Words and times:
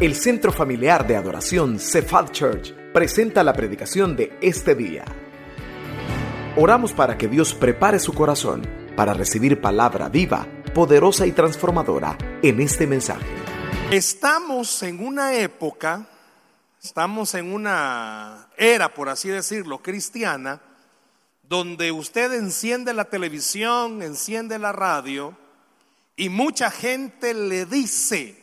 El 0.00 0.14
Centro 0.14 0.52
Familiar 0.52 1.04
de 1.08 1.16
Adoración 1.16 1.80
Cephal 1.80 2.30
Church 2.30 2.72
presenta 2.92 3.42
la 3.42 3.52
predicación 3.52 4.14
de 4.14 4.38
este 4.40 4.76
día. 4.76 5.04
Oramos 6.54 6.92
para 6.92 7.18
que 7.18 7.26
Dios 7.26 7.52
prepare 7.52 7.98
su 7.98 8.12
corazón 8.12 8.62
para 8.94 9.12
recibir 9.12 9.60
palabra 9.60 10.08
viva, 10.08 10.46
poderosa 10.72 11.26
y 11.26 11.32
transformadora 11.32 12.16
en 12.44 12.60
este 12.60 12.86
mensaje. 12.86 13.26
Estamos 13.90 14.84
en 14.84 15.04
una 15.04 15.34
época, 15.34 16.08
estamos 16.80 17.34
en 17.34 17.52
una 17.52 18.50
era, 18.56 18.94
por 18.94 19.08
así 19.08 19.30
decirlo, 19.30 19.82
cristiana, 19.82 20.60
donde 21.42 21.90
usted 21.90 22.34
enciende 22.34 22.94
la 22.94 23.06
televisión, 23.06 24.00
enciende 24.02 24.60
la 24.60 24.70
radio 24.70 25.36
y 26.14 26.28
mucha 26.28 26.70
gente 26.70 27.34
le 27.34 27.66
dice, 27.66 28.37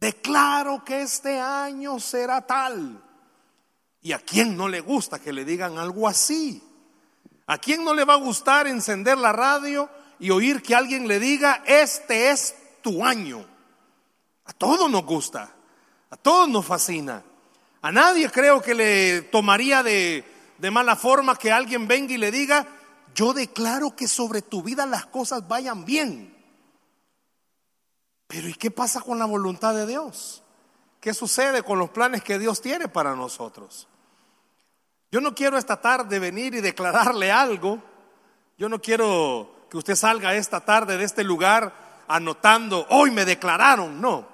declaro 0.00 0.84
que 0.84 1.02
este 1.02 1.38
año 1.38 1.98
será 2.00 2.46
tal. 2.46 3.02
¿Y 4.02 4.12
a 4.12 4.18
quién 4.18 4.56
no 4.56 4.68
le 4.68 4.80
gusta 4.80 5.18
que 5.18 5.32
le 5.32 5.44
digan 5.44 5.78
algo 5.78 6.06
así? 6.06 6.62
¿A 7.46 7.58
quién 7.58 7.84
no 7.84 7.94
le 7.94 8.04
va 8.04 8.14
a 8.14 8.18
gustar 8.18 8.66
encender 8.66 9.18
la 9.18 9.32
radio 9.32 9.88
y 10.18 10.30
oír 10.30 10.62
que 10.62 10.74
alguien 10.74 11.08
le 11.08 11.18
diga, 11.18 11.62
este 11.66 12.30
es 12.30 12.54
tu 12.82 13.04
año? 13.04 13.44
A 14.44 14.52
todos 14.52 14.90
nos 14.90 15.04
gusta, 15.04 15.52
a 16.10 16.16
todos 16.16 16.48
nos 16.48 16.64
fascina. 16.64 17.22
A 17.82 17.92
nadie 17.92 18.30
creo 18.30 18.60
que 18.60 18.74
le 18.74 19.22
tomaría 19.22 19.82
de, 19.82 20.24
de 20.58 20.70
mala 20.70 20.96
forma 20.96 21.36
que 21.36 21.52
alguien 21.52 21.86
venga 21.88 22.14
y 22.14 22.18
le 22.18 22.30
diga, 22.30 22.66
yo 23.14 23.32
declaro 23.32 23.96
que 23.96 24.08
sobre 24.08 24.42
tu 24.42 24.62
vida 24.62 24.86
las 24.86 25.06
cosas 25.06 25.46
vayan 25.48 25.84
bien. 25.84 26.35
Pero 28.26 28.48
¿y 28.48 28.54
qué 28.54 28.70
pasa 28.70 29.00
con 29.00 29.18
la 29.18 29.24
voluntad 29.24 29.74
de 29.74 29.86
Dios? 29.86 30.42
¿Qué 31.00 31.14
sucede 31.14 31.62
con 31.62 31.78
los 31.78 31.90
planes 31.90 32.22
que 32.22 32.38
Dios 32.38 32.60
tiene 32.60 32.88
para 32.88 33.14
nosotros? 33.14 33.86
Yo 35.12 35.20
no 35.20 35.34
quiero 35.34 35.56
esta 35.56 35.80
tarde 35.80 36.18
venir 36.18 36.54
y 36.54 36.60
declararle 36.60 37.30
algo. 37.30 37.78
Yo 38.58 38.68
no 38.68 38.80
quiero 38.80 39.66
que 39.70 39.76
usted 39.76 39.94
salga 39.94 40.34
esta 40.34 40.60
tarde 40.60 40.96
de 40.96 41.04
este 41.04 41.22
lugar 41.24 41.72
anotando, 42.08 42.86
hoy 42.90 43.10
me 43.10 43.24
declararon. 43.24 44.00
No. 44.00 44.26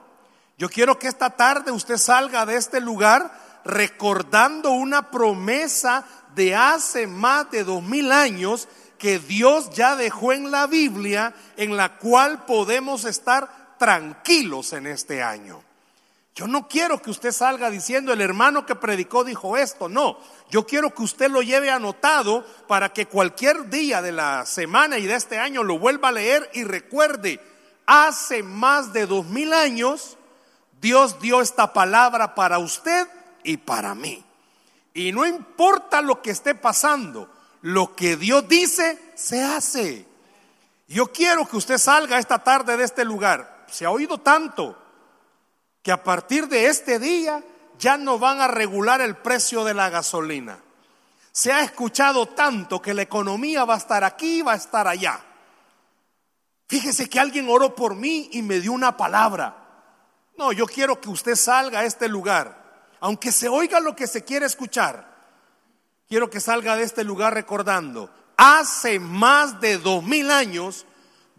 Yo 0.58 0.68
quiero 0.68 0.98
que 0.98 1.08
esta 1.08 1.30
tarde 1.30 1.72
usted 1.72 1.96
salga 1.96 2.46
de 2.46 2.56
este 2.56 2.80
lugar 2.80 3.32
recordando 3.64 4.70
una 4.70 5.10
promesa 5.10 6.04
de 6.34 6.54
hace 6.54 7.06
más 7.06 7.50
de 7.50 7.64
dos 7.64 7.82
mil 7.82 8.12
años 8.12 8.68
que 8.98 9.18
Dios 9.18 9.70
ya 9.70 9.96
dejó 9.96 10.32
en 10.32 10.50
la 10.50 10.66
Biblia, 10.66 11.34
en 11.56 11.76
la 11.76 11.98
cual 11.98 12.44
podemos 12.44 13.04
estar 13.04 13.61
tranquilos 13.82 14.74
en 14.74 14.86
este 14.86 15.24
año. 15.24 15.60
Yo 16.36 16.46
no 16.46 16.68
quiero 16.68 17.02
que 17.02 17.10
usted 17.10 17.32
salga 17.32 17.68
diciendo 17.68 18.12
el 18.12 18.20
hermano 18.20 18.64
que 18.64 18.76
predicó 18.76 19.24
dijo 19.24 19.56
esto, 19.56 19.88
no. 19.88 20.20
Yo 20.50 20.64
quiero 20.64 20.94
que 20.94 21.02
usted 21.02 21.28
lo 21.28 21.42
lleve 21.42 21.68
anotado 21.68 22.46
para 22.68 22.92
que 22.92 23.06
cualquier 23.06 23.70
día 23.70 24.00
de 24.00 24.12
la 24.12 24.46
semana 24.46 24.98
y 24.98 25.06
de 25.06 25.16
este 25.16 25.36
año 25.36 25.64
lo 25.64 25.80
vuelva 25.80 26.10
a 26.10 26.12
leer 26.12 26.48
y 26.54 26.62
recuerde, 26.62 27.40
hace 27.84 28.44
más 28.44 28.92
de 28.92 29.06
dos 29.06 29.26
mil 29.26 29.52
años 29.52 30.16
Dios 30.80 31.18
dio 31.18 31.40
esta 31.40 31.72
palabra 31.72 32.36
para 32.36 32.60
usted 32.60 33.08
y 33.42 33.56
para 33.56 33.96
mí. 33.96 34.24
Y 34.94 35.10
no 35.10 35.26
importa 35.26 36.00
lo 36.02 36.22
que 36.22 36.30
esté 36.30 36.54
pasando, 36.54 37.28
lo 37.62 37.96
que 37.96 38.16
Dios 38.16 38.46
dice 38.46 38.96
se 39.16 39.42
hace. 39.42 40.06
Yo 40.86 41.10
quiero 41.10 41.48
que 41.48 41.56
usted 41.56 41.78
salga 41.78 42.20
esta 42.20 42.38
tarde 42.44 42.76
de 42.76 42.84
este 42.84 43.04
lugar 43.04 43.51
se 43.72 43.86
ha 43.86 43.90
oído 43.90 44.18
tanto 44.18 44.76
que 45.82 45.90
a 45.90 46.02
partir 46.02 46.46
de 46.46 46.66
este 46.66 46.98
día 46.98 47.42
ya 47.78 47.96
no 47.96 48.18
van 48.18 48.40
a 48.40 48.48
regular 48.48 49.00
el 49.00 49.16
precio 49.16 49.64
de 49.64 49.74
la 49.74 49.88
gasolina. 49.88 50.58
Se 51.32 51.50
ha 51.50 51.62
escuchado 51.62 52.26
tanto 52.26 52.82
que 52.82 52.92
la 52.92 53.02
economía 53.02 53.64
va 53.64 53.74
a 53.74 53.78
estar 53.78 54.04
aquí, 54.04 54.42
va 54.42 54.52
a 54.52 54.56
estar 54.56 54.86
allá. 54.86 55.18
Fíjese 56.68 57.08
que 57.08 57.18
alguien 57.18 57.48
oró 57.48 57.74
por 57.74 57.96
mí 57.96 58.28
y 58.32 58.42
me 58.42 58.60
dio 58.60 58.72
una 58.72 58.96
palabra. 58.96 59.56
No, 60.36 60.52
yo 60.52 60.66
quiero 60.66 61.00
que 61.00 61.08
usted 61.08 61.34
salga 61.34 61.80
a 61.80 61.84
este 61.84 62.08
lugar, 62.08 62.86
aunque 63.00 63.32
se 63.32 63.48
oiga 63.48 63.80
lo 63.80 63.96
que 63.96 64.06
se 64.06 64.22
quiere 64.22 64.46
escuchar. 64.46 65.10
Quiero 66.08 66.28
que 66.28 66.40
salga 66.40 66.76
de 66.76 66.82
este 66.82 67.04
lugar 67.04 67.32
recordando, 67.32 68.10
hace 68.36 68.98
más 68.98 69.60
de 69.60 69.78
dos 69.78 70.04
mil 70.04 70.30
años 70.30 70.84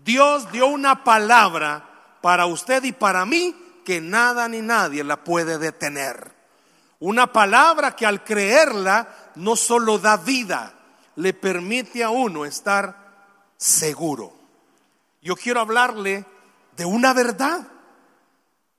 Dios 0.03 0.51
dio 0.51 0.67
una 0.67 1.03
palabra 1.03 1.92
para 2.23 2.45
usted 2.45 2.85
y 2.85 2.93
para 2.93 3.25
mí 3.25 3.53
que 3.83 3.99
nada 3.99 4.47
ni 4.47 4.61
nadie 4.61 5.03
la 5.03 5.25
puede 5.25 5.57
detener. 5.57 6.31
Una 7.01 7.33
palabra 7.33 7.97
que 7.97 8.05
al 8.05 8.23
creerla 8.23 9.33
no 9.35 9.57
solo 9.57 9.99
da 9.99 10.15
vida, 10.15 10.73
le 11.17 11.33
permite 11.33 12.01
a 12.01 12.11
uno 12.11 12.45
estar 12.45 12.95
seguro. 13.57 14.33
Yo 15.21 15.35
quiero 15.35 15.59
hablarle 15.59 16.25
de 16.77 16.85
una 16.85 17.11
verdad. 17.11 17.67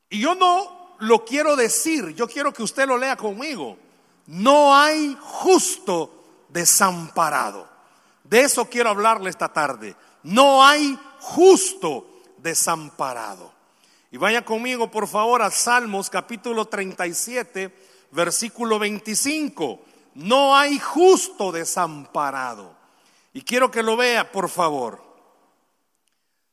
Y 0.09 0.21
yo 0.21 0.35
no 0.35 0.97
lo 1.01 1.27
quiero 1.27 1.55
decir, 1.55 2.15
yo 2.15 2.27
quiero 2.27 2.51
que 2.51 2.63
usted 2.63 2.87
lo 2.87 2.97
lea 2.97 3.15
conmigo. 3.15 3.77
No 4.27 4.75
hay 4.75 5.19
justo 5.21 6.47
desamparado. 6.49 7.69
De 8.23 8.41
eso 8.41 8.71
quiero 8.71 8.89
hablarle 8.89 9.29
esta 9.29 9.53
tarde. 9.53 9.95
No 10.23 10.65
hay 10.65 10.99
justo 11.21 12.14
desamparado. 12.45 13.53
Y 14.13 14.19
vaya 14.19 14.45
conmigo, 14.45 14.91
por 14.91 15.09
favor, 15.09 15.43
a 15.43 15.51
Salmos 15.51 16.09
capítulo 16.09 16.67
37, 16.67 17.75
versículo 18.13 18.79
25. 18.79 19.81
No 20.15 20.55
hay 20.55 20.79
justo 20.79 21.51
desamparado. 21.51 22.77
Y 23.33 23.43
quiero 23.43 23.73
que 23.73 23.83
lo 23.83 23.97
vea, 23.97 24.31
por 24.31 24.49
favor. 24.49 25.03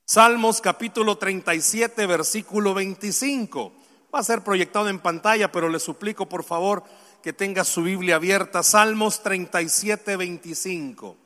Salmos 0.06 0.62
capítulo 0.62 1.18
37, 1.18 2.08
versículo 2.08 2.73
25. 2.73 3.73
Va 4.13 4.19
a 4.19 4.23
ser 4.23 4.44
proyectado 4.44 4.90
en 4.90 5.00
pantalla, 5.00 5.52
pero 5.52 5.69
le 5.69 5.79
suplico, 5.79 6.28
por 6.28 6.44
favor, 6.44 6.84
que 7.22 7.34
tenga 7.34 7.63
su 7.63 7.84
Biblia 7.84 8.16
abierta. 8.16 8.63
Salmos 8.63 9.22
37, 9.22 10.16
25. 10.16 11.18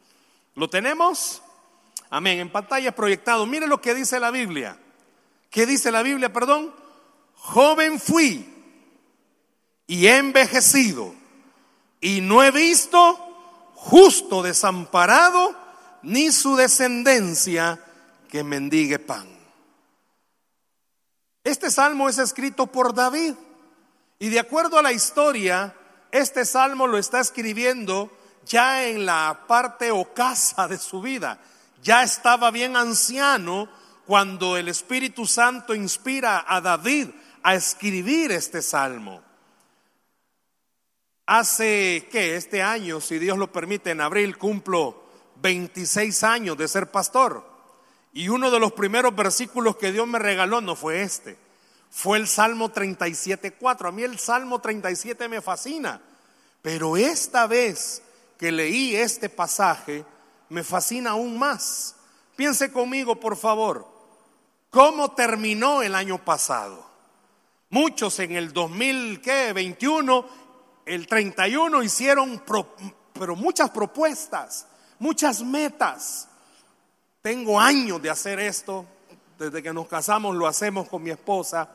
¿Lo 0.56 0.70
tenemos? 0.70 1.42
Amén. 2.16 2.40
En 2.40 2.50
pantalla 2.50 2.96
proyectado. 2.96 3.46
Mire 3.46 3.68
lo 3.68 3.81
que 3.81 3.94
dice 3.94 4.22
la 4.22 4.31
Biblia. 4.31 4.80
¿Qué 5.50 5.66
dice 5.66 5.92
la 5.92 6.02
Biblia, 6.02 6.31
perdón? 6.31 6.74
Joven 7.34 8.00
fui 8.00 8.50
y 9.86 10.08
he 10.08 10.16
envejecido 10.16 11.14
y 12.00 12.22
no 12.22 12.42
he 12.42 12.52
visto 12.52 13.18
justo 13.74 14.44
desamparado 14.44 15.53
ni 16.03 16.31
su 16.31 16.56
descendencia 16.56 17.84
que 18.30 18.46
mendigue 18.46 18.97
pan. 18.97 19.28
Este 21.44 21.70
salmo 21.70 22.08
es 22.08 22.18
escrito 22.18 22.68
por 22.68 22.94
David 22.94 23.34
y 24.20 24.30
de 24.30 24.40
acuerdo 24.40 24.80
a 24.80 24.82
la 24.82 24.94
historia, 24.94 25.76
este 26.14 26.46
salmo 26.46 26.88
lo 26.88 26.97
está 26.97 27.20
escribiendo 27.20 28.09
ya 28.46 28.86
en 28.86 29.06
la 29.06 29.44
parte 29.50 29.92
ocasa 29.92 30.70
de 30.70 30.78
su 30.78 31.02
vida 31.02 31.42
ya 31.85 32.01
estaba 32.01 32.50
bien 32.50 32.75
anciano 32.75 33.69
cuando 34.07 34.57
el 34.57 34.69
Espíritu 34.69 35.28
Santo 35.28 35.75
inspira 35.75 36.44
a 36.47 36.59
David 36.59 37.09
a 37.44 37.53
escribir 37.53 38.31
este 38.31 38.63
salmo. 38.63 39.22
Hace 41.28 42.07
que 42.12 42.38
este 42.38 42.63
año, 42.63 43.00
si 43.00 43.19
Dios 43.19 43.38
lo 43.38 43.51
permite, 43.51 43.91
en 43.91 44.01
abril 44.01 44.35
cumplo 44.35 45.03
26 45.44 46.23
años 46.23 46.57
de 46.57 46.68
ser 46.68 46.90
pastor. 46.90 47.47
Y 48.13 48.29
uno 48.29 48.50
de 48.50 48.59
los 48.59 48.72
primeros 48.72 49.16
versículos 49.16 49.75
que 49.75 49.91
Dios 49.91 50.07
me 50.07 50.17
regaló 50.17 50.62
no 50.62 50.75
fue 50.75 51.03
este, 51.03 51.38
fue 51.91 52.17
el 52.17 52.28
Salmo 52.28 52.73
37.4. 52.73 53.90
A 53.90 53.91
mí 53.91 54.02
el 54.02 54.17
Salmo 54.17 54.59
37 54.59 55.28
me 55.28 55.40
fascina, 55.40 56.02
pero 56.64 56.97
esta 56.97 57.46
vez 57.46 58.02
que 58.40 58.52
leí 58.52 58.96
este 58.96 59.29
pasaje, 59.29 60.03
me 60.50 60.64
fascina 60.64 61.12
aún 61.12 61.38
más. 61.38 61.96
Piense 62.36 62.72
conmigo, 62.72 63.20
por 63.20 63.38
favor, 63.38 63.88
cómo 64.70 65.12
terminó 65.12 65.82
el 65.82 65.96
año 65.96 66.24
pasado. 66.24 66.86
Muchos 67.70 68.20
en 68.20 68.34
el 68.34 68.53
2021, 68.53 70.26
el 70.86 71.08
31 71.08 71.84
hicieron 71.84 72.44
pero 73.14 73.36
muchas 73.36 73.70
propuestas, 73.70 74.68
muchas 75.00 75.42
metas. 75.42 76.28
Tengo 77.22 77.59
años 77.59 78.02
de 78.02 78.09
hacer 78.09 78.40
esto, 78.40 78.86
desde 79.40 79.64
que 79.64 79.74
nos 79.74 79.88
casamos 79.88 80.36
lo 80.36 80.48
hacemos 80.48 80.88
con 80.88 81.02
mi 81.02 81.09
esposa. 81.09 81.70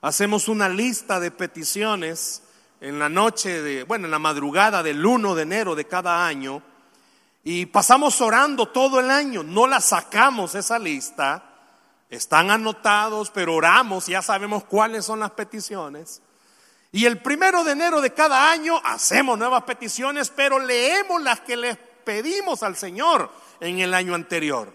Hacemos 0.00 0.48
una 0.48 0.68
lista 0.68 1.20
de 1.20 1.30
peticiones 1.30 2.42
en 2.80 2.98
la 2.98 3.08
noche 3.08 3.62
de, 3.62 3.84
bueno, 3.84 4.06
en 4.06 4.10
la 4.10 4.18
madrugada 4.18 4.82
del 4.82 5.04
1 5.04 5.34
de 5.36 5.42
enero 5.42 5.74
de 5.76 5.86
cada 5.86 6.26
año 6.26 6.62
y 7.44 7.66
pasamos 7.66 8.20
orando 8.20 8.68
todo 8.68 9.00
el 9.00 9.10
año, 9.10 9.42
no 9.42 9.66
la 9.66 9.80
sacamos 9.80 10.54
esa 10.54 10.78
lista. 10.78 11.48
están 12.08 12.50
anotados, 12.50 13.30
pero 13.30 13.54
oramos, 13.54 14.06
ya 14.06 14.20
sabemos 14.20 14.64
cuáles 14.64 15.04
son 15.04 15.20
las 15.20 15.30
peticiones. 15.30 16.20
Y 16.92 17.06
el 17.06 17.22
primero 17.22 17.64
de 17.64 17.72
enero 17.72 18.02
de 18.02 18.12
cada 18.12 18.50
año 18.50 18.78
hacemos 18.84 19.38
nuevas 19.38 19.62
peticiones, 19.62 20.28
pero 20.28 20.58
leemos 20.58 21.22
las 21.22 21.40
que 21.40 21.56
les 21.56 21.78
pedimos 22.04 22.62
al 22.62 22.76
Señor 22.76 23.30
en 23.60 23.78
el 23.78 23.94
año 23.94 24.14
anterior. 24.14 24.72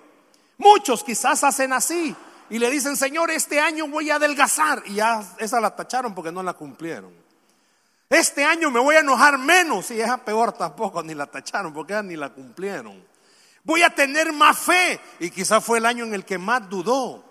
Muchos 0.57 1.03
quizás 1.03 1.43
hacen 1.43 1.73
así 1.73 2.15
y 2.49 2.57
le 2.57 2.71
dicen, 2.71 2.97
Señor, 2.97 3.29
este 3.29 3.59
año 3.59 3.87
voy 3.87 4.09
a 4.09 4.15
adelgazar. 4.15 4.81
Y 4.85 4.95
ya 4.95 5.23
esa 5.37 5.61
la 5.61 5.75
tacharon 5.75 6.15
porque 6.15 6.31
no 6.31 6.41
la 6.41 6.53
cumplieron. 6.53 7.26
Este 8.09 8.43
año 8.43 8.71
me 8.71 8.79
voy 8.79 8.95
a 8.95 8.99
enojar 8.99 9.37
menos. 9.37 9.91
Y 9.91 9.99
esa 9.99 10.17
peor 10.17 10.53
tampoco, 10.53 11.03
ni 11.03 11.13
la 11.13 11.27
tacharon 11.27 11.73
porque 11.73 12.01
ni 12.03 12.15
la 12.15 12.29
cumplieron. 12.29 13.05
Voy 13.63 13.81
a 13.81 13.89
tener 13.89 14.31
más 14.31 14.57
fe. 14.57 14.99
Y 15.19 15.29
quizás 15.29 15.63
fue 15.63 15.79
el 15.79 15.85
año 15.85 16.05
en 16.05 16.13
el 16.13 16.23
que 16.23 16.37
más 16.37 16.69
dudó. 16.69 17.23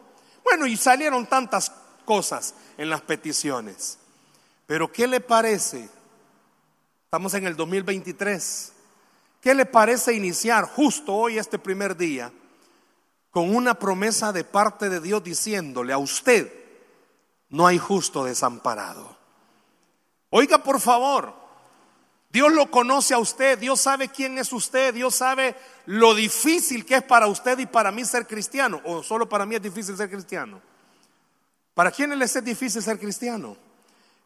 Bueno, 0.44 0.66
y 0.66 0.76
salieron 0.76 1.26
tantas 1.26 1.72
cosas 2.04 2.54
en 2.76 2.90
las 2.90 3.00
peticiones. 3.00 3.98
Pero 4.66 4.92
¿qué 4.92 5.06
le 5.06 5.20
parece? 5.20 5.88
Estamos 7.04 7.32
en 7.34 7.46
el 7.46 7.56
2023. 7.56 8.72
¿Qué 9.40 9.54
le 9.54 9.64
parece 9.64 10.12
iniciar 10.12 10.64
justo 10.64 11.14
hoy, 11.14 11.38
este 11.38 11.58
primer 11.58 11.96
día, 11.96 12.32
con 13.30 13.54
una 13.54 13.74
promesa 13.74 14.32
de 14.32 14.44
parte 14.44 14.88
de 14.88 15.00
Dios 15.00 15.22
diciéndole 15.22 15.92
a 15.92 15.98
usted, 15.98 16.52
no 17.48 17.66
hay 17.66 17.78
justo 17.78 18.24
desamparado? 18.24 19.15
Oiga, 20.38 20.58
por 20.58 20.82
favor, 20.82 21.32
Dios 22.28 22.52
lo 22.52 22.70
conoce 22.70 23.14
a 23.14 23.18
usted, 23.18 23.58
Dios 23.58 23.80
sabe 23.80 24.10
quién 24.10 24.36
es 24.36 24.52
usted, 24.52 24.92
Dios 24.92 25.14
sabe 25.14 25.54
lo 25.86 26.14
difícil 26.14 26.84
que 26.84 26.96
es 26.96 27.02
para 27.02 27.26
usted 27.26 27.58
y 27.58 27.64
para 27.64 27.90
mí 27.90 28.04
ser 28.04 28.26
cristiano, 28.26 28.82
o 28.84 29.02
solo 29.02 29.26
para 29.26 29.46
mí 29.46 29.54
es 29.54 29.62
difícil 29.62 29.96
ser 29.96 30.10
cristiano. 30.10 30.60
¿Para 31.72 31.90
quiénes 31.90 32.18
les 32.18 32.36
es 32.36 32.44
difícil 32.44 32.82
ser 32.82 32.98
cristiano? 32.98 33.56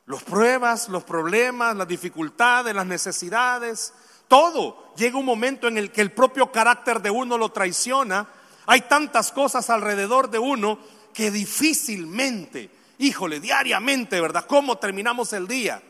Los 0.07 0.25
pruebas, 0.25 0.89
los 0.89 1.05
problemas, 1.05 1.77
las 1.77 1.87
dificultades, 1.87 2.75
las 2.75 2.87
necesidades, 2.87 3.95
todo. 4.27 4.93
Llega 4.97 5.17
un 5.17 5.25
momento 5.25 5.69
en 5.69 5.79
el 5.79 5.93
que 5.93 6.01
el 6.01 6.11
propio 6.11 6.51
carácter 6.51 7.03
de 7.03 7.11
uno 7.12 7.39
lo 7.39 7.53
traiciona. 7.53 8.27
Hay 8.67 8.81
tantas 8.81 9.31
cosas 9.31 9.71
alrededor 9.71 10.29
de 10.29 10.41
uno 10.41 10.81
que 11.15 11.31
difícilmente, 11.31 12.69
híjole, 12.99 13.39
diariamente, 13.39 14.21
¿verdad? 14.21 14.47
¿Cómo 14.49 14.77
terminamos 14.77 15.33
el 15.35 15.47
día? 15.47 15.81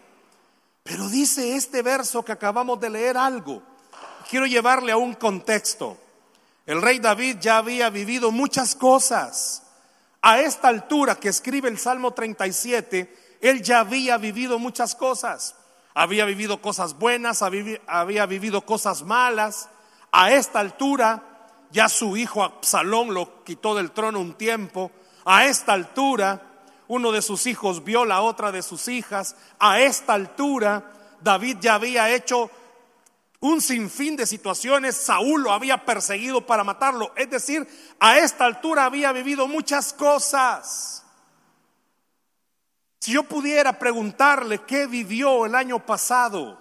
Pero 0.83 1.09
dice 1.09 1.57
este 1.57 1.83
verso 1.83 2.25
que 2.25 2.33
acabamos 2.33 2.81
de 2.81 2.91
leer 2.91 3.17
algo. 3.17 3.63
Quiero 4.29 4.47
llevarle 4.47 4.93
a 4.93 4.97
un 4.97 5.15
contexto. 5.15 5.97
El 6.67 6.81
rey 6.83 6.99
David 6.99 7.39
ya 7.41 7.59
había 7.59 7.91
vivido 7.91 8.31
muchas 8.31 8.75
cosas. 8.75 9.63
A 10.23 10.41
esta 10.41 10.69
altura 10.69 11.17
que 11.17 11.29
escribe 11.29 11.69
el 11.69 11.79
Salmo 11.79 12.13
37, 12.13 13.39
él 13.41 13.63
ya 13.63 13.81
había 13.81 14.19
vivido 14.19 14.59
muchas 14.59 14.95
cosas. 14.95 15.57
Había 15.95 16.25
vivido 16.25 16.61
cosas 16.61 16.99
buenas, 16.99 17.43
había 17.43 18.27
vivido 18.27 18.65
cosas 18.65 19.03
malas. 19.03 19.69
A 20.13 20.31
esta 20.33 20.61
altura 20.61 21.23
ya 21.71 21.89
su 21.89 22.17
hijo 22.17 22.43
Absalón 22.43 23.15
lo 23.15 23.43
quitó 23.45 23.75
del 23.75 23.93
trono 23.93 24.21
un 24.21 24.35
tiempo. 24.35 24.91
A 25.25 25.47
esta 25.47 25.73
altura 25.73 26.50
uno 26.91 27.13
de 27.13 27.23
sus 27.23 27.47
hijos 27.47 27.85
viola 27.85 28.17
a 28.17 28.23
otra 28.23 28.51
de 28.51 28.63
sus 28.63 28.89
hijas. 28.89 29.37
A 29.61 29.81
esta 29.81 30.15
altura 30.15 30.93
David 31.21 31.59
ya 31.61 31.75
había 31.75 32.11
hecho 32.11 32.51
un 33.39 33.61
sinfín 33.61 34.17
de 34.17 34.27
situaciones. 34.27 34.97
Saúl 34.97 35.45
lo 35.45 35.53
había 35.53 35.85
perseguido 35.85 36.45
para 36.45 36.65
matarlo. 36.65 37.13
Es 37.15 37.31
decir, 37.31 37.65
a 38.01 38.19
esta 38.19 38.45
altura 38.45 38.87
había 38.87 39.13
vivido 39.13 39.47
muchas 39.47 39.93
cosas. 39.93 41.05
Si 42.99 43.13
yo 43.13 43.23
pudiera 43.23 43.79
preguntarle 43.79 44.63
qué 44.65 44.89
vivió 44.89 45.47
el 45.47 45.55
año 45.55 45.87
pasado, 45.87 46.59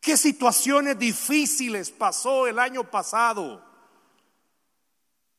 qué 0.00 0.16
situaciones 0.16 0.96
difíciles 0.96 1.90
pasó 1.90 2.46
el 2.46 2.60
año 2.60 2.84
pasado. 2.84 3.67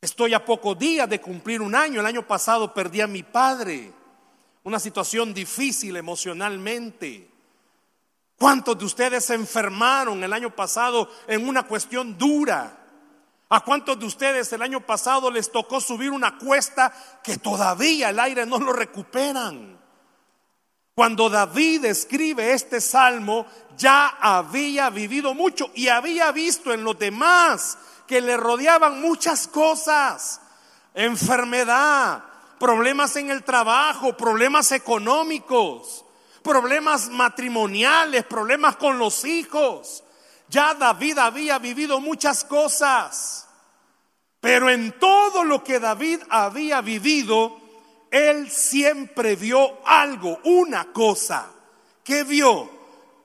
Estoy 0.02 0.34
a 0.34 0.46
pocos 0.46 0.80
días 0.80 1.10
de 1.10 1.20
cumplir 1.20 1.62
un 1.62 1.76
año. 1.76 2.00
El 2.00 2.06
año 2.06 2.26
pasado 2.26 2.74
perdí 2.74 3.02
a 3.02 3.08
mi 3.08 3.24
padre. 3.24 3.92
Una 4.64 4.80
situación 4.80 5.34
difícil 5.34 5.98
emocionalmente. 5.98 7.30
¿Cuántos 8.38 8.78
de 8.78 8.86
ustedes 8.86 9.26
se 9.26 9.34
enfermaron 9.34 10.24
el 10.24 10.32
año 10.32 10.56
pasado 10.56 11.10
en 11.28 11.48
una 11.48 11.64
cuestión 11.64 12.18
dura? 12.18 12.78
¿A 13.50 13.60
cuántos 13.62 14.00
de 14.00 14.06
ustedes 14.06 14.54
el 14.54 14.62
año 14.62 14.80
pasado 14.80 15.30
les 15.30 15.52
tocó 15.52 15.82
subir 15.82 16.12
una 16.12 16.38
cuesta 16.38 16.94
que 17.22 17.38
todavía 17.38 18.12
el 18.12 18.20
aire 18.20 18.46
no 18.46 18.60
lo 18.60 18.72
recuperan? 18.72 19.78
Cuando 20.96 21.30
David 21.30 21.86
escribe 21.86 22.54
este 22.54 22.80
salmo, 22.80 23.46
ya 23.78 24.08
había 24.22 24.90
vivido 24.90 25.34
mucho 25.34 25.72
y 25.74 25.88
había 25.88 26.32
visto 26.32 26.72
en 26.72 26.84
los 26.84 26.98
demás 26.98 27.78
que 28.10 28.22
le 28.22 28.38
rodeaban 28.38 29.02
muchas 29.02 29.48
cosas, 29.48 30.42
enfermedad, 30.96 32.24
problemas 32.58 33.16
en 33.18 33.30
el 33.30 33.44
trabajo, 33.44 34.18
problemas 34.18 34.72
económicos, 34.72 36.04
problemas 36.42 37.10
matrimoniales, 37.10 38.26
problemas 38.26 38.78
con 38.78 38.98
los 38.98 39.26
hijos. 39.26 40.04
Ya 40.48 40.74
David 40.74 41.20
había 41.20 41.60
vivido 41.60 42.00
muchas 42.00 42.44
cosas, 42.46 43.48
pero 44.42 44.72
en 44.72 44.98
todo 45.00 45.44
lo 45.44 45.64
que 45.64 45.80
David 45.80 46.22
había 46.32 46.82
vivido, 46.82 47.60
él 48.10 48.50
siempre 48.50 49.36
vio 49.36 49.86
algo, 49.86 50.40
una 50.46 50.92
cosa. 50.92 51.46
que 52.04 52.24
vio? 52.24 52.72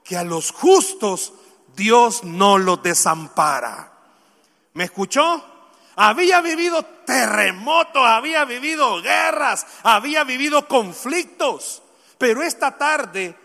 Que 0.05 0.19
a 0.19 0.25
los 0.25 0.53
justos 0.53 1.33
Dios 1.75 2.23
no 2.23 2.59
los 2.59 2.83
desampara. 2.83 3.94
¿Me 4.75 4.85
escuchó? 4.85 5.43
Había 5.97 6.41
vivido 6.41 6.85
terremotos, 7.07 8.05
había 8.05 8.45
vivido 8.45 9.01
guerras, 9.01 9.65
había 9.85 10.25
vivido 10.25 10.67
conflictos. 10.67 11.81
Pero 12.19 12.43
esta 12.43 12.77
tarde 12.77 13.37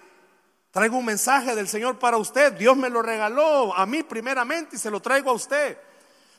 traigo 0.72 0.98
un 0.98 1.06
mensaje 1.06 1.54
del 1.54 1.68
Señor 1.68 2.00
para 2.00 2.18
usted. 2.18 2.54
Dios 2.54 2.76
me 2.76 2.90
lo 2.90 3.04
regaló 3.04 3.76
a 3.78 3.86
mí 3.86 4.02
primeramente 4.02 4.76
y 4.76 4.80
se 4.80 4.90
lo 4.90 5.00
traigo 5.02 5.30
a 5.30 5.34
usted. 5.34 5.78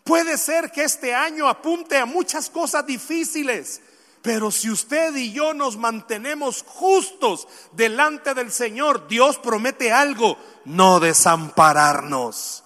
Puede 0.03 0.37
ser 0.37 0.73
que 0.73 0.83
este 0.83 1.15
año 1.15 1.49
apunte 1.49 1.97
a 1.97 2.07
muchas 2.07 2.51
cosas 2.51 2.85
difíciles, 2.85 3.81
pero 4.23 4.51
si 4.51 4.71
usted 4.71 5.15
y 5.15 5.33
yo 5.33 5.55
nos 5.55 5.77
mantenemos 5.77 6.65
justos 6.67 7.47
delante 7.73 8.35
del 8.35 8.51
Señor, 8.51 9.07
Dios 9.07 9.39
promete 9.39 9.93
algo, 9.93 10.37
no 10.65 10.99
desampararnos. 10.99 12.65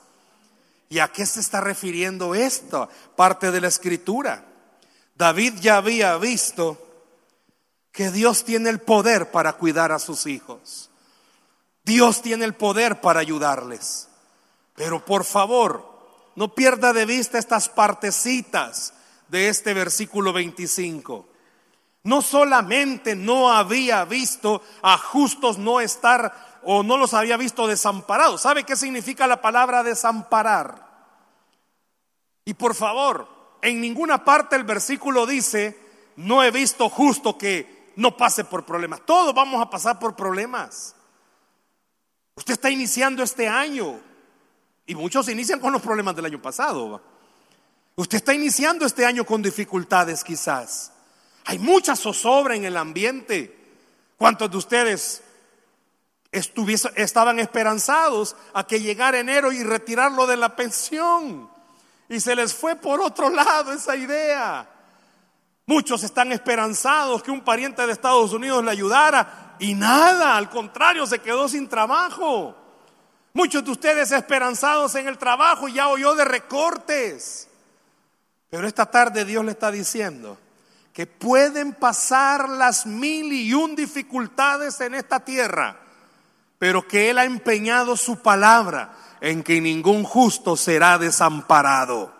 ¿Y 0.94 1.00
a 1.00 1.08
qué 1.08 1.26
se 1.26 1.40
está 1.40 1.60
refiriendo 1.60 2.36
esta 2.36 2.88
parte 3.16 3.50
de 3.50 3.60
la 3.60 3.66
escritura? 3.66 4.44
David 5.16 5.54
ya 5.60 5.78
había 5.78 6.16
visto 6.18 6.78
que 7.90 8.12
Dios 8.12 8.44
tiene 8.44 8.70
el 8.70 8.78
poder 8.78 9.32
para 9.32 9.54
cuidar 9.54 9.90
a 9.90 9.98
sus 9.98 10.26
hijos. 10.26 10.90
Dios 11.82 12.22
tiene 12.22 12.44
el 12.44 12.54
poder 12.54 13.00
para 13.00 13.18
ayudarles. 13.18 14.06
Pero 14.76 15.04
por 15.04 15.24
favor, 15.24 15.84
no 16.36 16.54
pierda 16.54 16.92
de 16.92 17.06
vista 17.06 17.38
estas 17.38 17.68
partecitas 17.68 18.94
de 19.26 19.48
este 19.48 19.74
versículo 19.74 20.32
25 20.32 21.26
no 22.04 22.20
solamente 22.20 23.16
no 23.16 23.50
había 23.50 24.04
visto 24.04 24.62
a 24.82 24.98
justos 24.98 25.56
no 25.56 25.80
estar 25.80 26.60
o 26.62 26.82
no 26.82 26.98
los 26.98 27.14
había 27.14 27.38
visto 27.38 27.66
desamparados. 27.66 28.42
¿Sabe 28.42 28.64
qué 28.64 28.76
significa 28.76 29.26
la 29.26 29.40
palabra 29.40 29.82
desamparar? 29.82 30.83
Y 32.44 32.54
por 32.54 32.74
favor, 32.74 33.28
en 33.62 33.80
ninguna 33.80 34.24
parte 34.24 34.56
el 34.56 34.64
versículo 34.64 35.26
dice, 35.26 35.78
no 36.16 36.42
he 36.42 36.50
visto 36.50 36.88
justo 36.88 37.38
que 37.38 37.92
no 37.96 38.16
pase 38.16 38.44
por 38.44 38.66
problemas. 38.66 39.00
Todos 39.06 39.34
vamos 39.34 39.62
a 39.62 39.70
pasar 39.70 39.98
por 39.98 40.14
problemas. 40.14 40.94
Usted 42.36 42.54
está 42.54 42.70
iniciando 42.70 43.22
este 43.22 43.48
año 43.48 44.00
y 44.86 44.94
muchos 44.94 45.28
inician 45.28 45.60
con 45.60 45.72
los 45.72 45.80
problemas 45.80 46.14
del 46.16 46.26
año 46.26 46.42
pasado. 46.42 47.00
Usted 47.96 48.16
está 48.16 48.34
iniciando 48.34 48.84
este 48.84 49.06
año 49.06 49.24
con 49.24 49.40
dificultades 49.40 50.24
quizás. 50.24 50.92
Hay 51.44 51.58
mucha 51.58 51.94
zozobra 51.94 52.56
en 52.56 52.64
el 52.64 52.76
ambiente. 52.76 53.56
¿Cuántos 54.18 54.50
de 54.50 54.56
ustedes 54.56 55.22
estaban 56.32 57.38
esperanzados 57.38 58.34
a 58.52 58.66
que 58.66 58.80
llegara 58.80 59.20
enero 59.20 59.52
y 59.52 59.62
retirarlo 59.62 60.26
de 60.26 60.36
la 60.36 60.56
pensión? 60.56 61.53
Y 62.08 62.20
se 62.20 62.34
les 62.34 62.54
fue 62.54 62.76
por 62.76 63.00
otro 63.00 63.30
lado 63.30 63.72
esa 63.72 63.96
idea. 63.96 64.68
Muchos 65.66 66.02
están 66.04 66.32
esperanzados 66.32 67.22
que 67.22 67.30
un 67.30 67.40
pariente 67.40 67.86
de 67.86 67.92
Estados 67.92 68.32
Unidos 68.32 68.62
le 68.64 68.70
ayudara 68.70 69.56
y 69.58 69.74
nada, 69.74 70.36
al 70.36 70.50
contrario, 70.50 71.06
se 71.06 71.20
quedó 71.20 71.48
sin 71.48 71.68
trabajo. 71.68 72.54
Muchos 73.32 73.64
de 73.64 73.70
ustedes 73.70 74.12
esperanzados 74.12 74.94
en 74.94 75.08
el 75.08 75.18
trabajo 75.18 75.68
ya 75.68 75.88
oyó 75.88 76.14
de 76.14 76.24
recortes. 76.24 77.48
Pero 78.50 78.66
esta 78.66 78.86
tarde 78.86 79.24
Dios 79.24 79.44
le 79.44 79.52
está 79.52 79.70
diciendo, 79.70 80.38
que 80.92 81.08
pueden 81.08 81.72
pasar 81.72 82.48
las 82.48 82.86
mil 82.86 83.32
y 83.32 83.52
un 83.52 83.74
dificultades 83.74 84.80
en 84.80 84.94
esta 84.94 85.18
tierra, 85.18 85.76
pero 86.58 86.86
que 86.86 87.10
Él 87.10 87.18
ha 87.18 87.24
empeñado 87.24 87.96
su 87.96 88.22
palabra 88.22 88.94
en 89.24 89.42
que 89.42 89.58
ningún 89.58 90.04
justo 90.04 90.54
será 90.54 90.98
desamparado. 90.98 92.12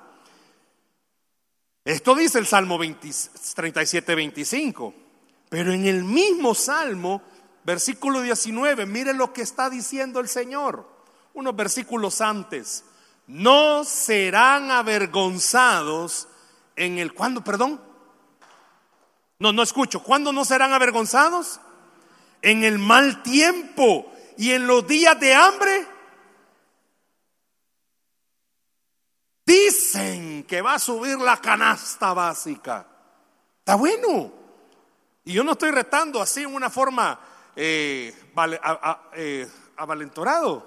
Esto 1.84 2.14
dice 2.14 2.38
el 2.38 2.46
Salmo 2.46 2.78
37, 2.78 4.14
25. 4.14 4.94
Pero 5.50 5.74
en 5.74 5.84
el 5.84 6.02
mismo 6.02 6.54
Salmo, 6.54 7.20
versículo 7.62 8.22
19, 8.22 8.86
mire 8.86 9.12
lo 9.12 9.34
que 9.34 9.42
está 9.42 9.68
diciendo 9.68 10.18
el 10.18 10.28
Señor. 10.28 10.88
Unos 11.34 11.54
versículos 11.54 12.22
antes. 12.22 12.84
No 13.26 13.84
serán 13.84 14.70
avergonzados 14.70 16.26
en 16.74 16.96
el... 16.98 17.12
¿Cuándo, 17.12 17.44
perdón? 17.44 17.82
No, 19.38 19.52
no 19.52 19.62
escucho. 19.62 20.02
¿Cuándo 20.02 20.32
no 20.32 20.46
serán 20.46 20.72
avergonzados? 20.72 21.60
En 22.40 22.64
el 22.64 22.78
mal 22.78 23.22
tiempo 23.22 24.10
y 24.38 24.52
en 24.52 24.66
los 24.66 24.86
días 24.86 25.20
de 25.20 25.34
hambre 25.34 25.93
Que 30.46 30.62
va 30.62 30.74
a 30.74 30.78
subir 30.78 31.18
la 31.18 31.36
canasta 31.38 32.12
básica. 32.12 32.86
Está 33.58 33.76
bueno. 33.76 34.32
Y 35.24 35.32
yo 35.32 35.44
no 35.44 35.52
estoy 35.52 35.70
retando 35.70 36.20
así 36.20 36.42
en 36.42 36.54
una 36.54 36.68
forma 36.70 37.18
eh, 37.56 38.14
eh, 39.14 39.48
avalentorado. 39.76 40.66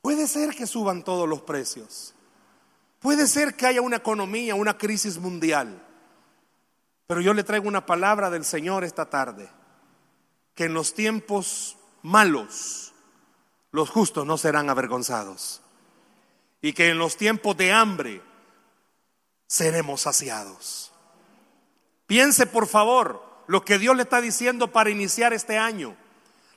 Puede 0.00 0.26
ser 0.28 0.54
que 0.54 0.66
suban 0.66 1.02
todos 1.02 1.28
los 1.28 1.42
precios. 1.42 2.14
Puede 3.00 3.26
ser 3.26 3.56
que 3.56 3.66
haya 3.66 3.80
una 3.80 3.96
economía, 3.96 4.54
una 4.54 4.78
crisis 4.78 5.18
mundial. 5.18 5.84
Pero 7.06 7.20
yo 7.20 7.34
le 7.34 7.44
traigo 7.44 7.66
una 7.66 7.86
palabra 7.86 8.30
del 8.30 8.44
Señor 8.44 8.84
esta 8.84 9.10
tarde. 9.10 9.48
Que 10.54 10.64
en 10.64 10.74
los 10.74 10.94
tiempos 10.94 11.76
malos 12.02 12.92
los 13.72 13.90
justos 13.90 14.26
no 14.26 14.38
serán 14.38 14.70
avergonzados 14.70 15.62
y 16.62 16.72
que 16.72 16.88
en 16.88 16.98
los 16.98 17.16
tiempos 17.16 17.56
de 17.56 17.72
hambre 17.72 18.22
seremos 19.46 20.02
saciados. 20.02 20.92
Piense 22.06 22.46
por 22.46 22.66
favor 22.66 23.24
lo 23.46 23.64
que 23.64 23.78
Dios 23.78 23.96
le 23.96 24.02
está 24.02 24.20
diciendo 24.20 24.72
para 24.72 24.90
iniciar 24.90 25.32
este 25.32 25.58
año. 25.58 25.96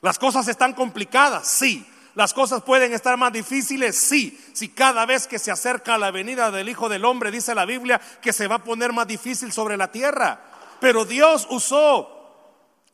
Las 0.00 0.18
cosas 0.18 0.48
están 0.48 0.74
complicadas, 0.74 1.48
sí. 1.48 1.86
Las 2.14 2.32
cosas 2.32 2.62
pueden 2.62 2.92
estar 2.92 3.16
más 3.16 3.32
difíciles, 3.32 3.96
sí. 3.96 4.38
Si 4.52 4.68
cada 4.68 5.06
vez 5.06 5.26
que 5.26 5.38
se 5.38 5.50
acerca 5.50 5.98
la 5.98 6.10
venida 6.10 6.50
del 6.50 6.68
Hijo 6.68 6.88
del 6.88 7.04
Hombre, 7.04 7.30
dice 7.30 7.54
la 7.54 7.64
Biblia, 7.64 8.00
que 8.20 8.32
se 8.32 8.46
va 8.46 8.56
a 8.56 8.64
poner 8.64 8.92
más 8.92 9.06
difícil 9.06 9.52
sobre 9.52 9.76
la 9.76 9.90
tierra. 9.90 10.40
Pero 10.80 11.04
Dios 11.04 11.46
usó 11.50 12.08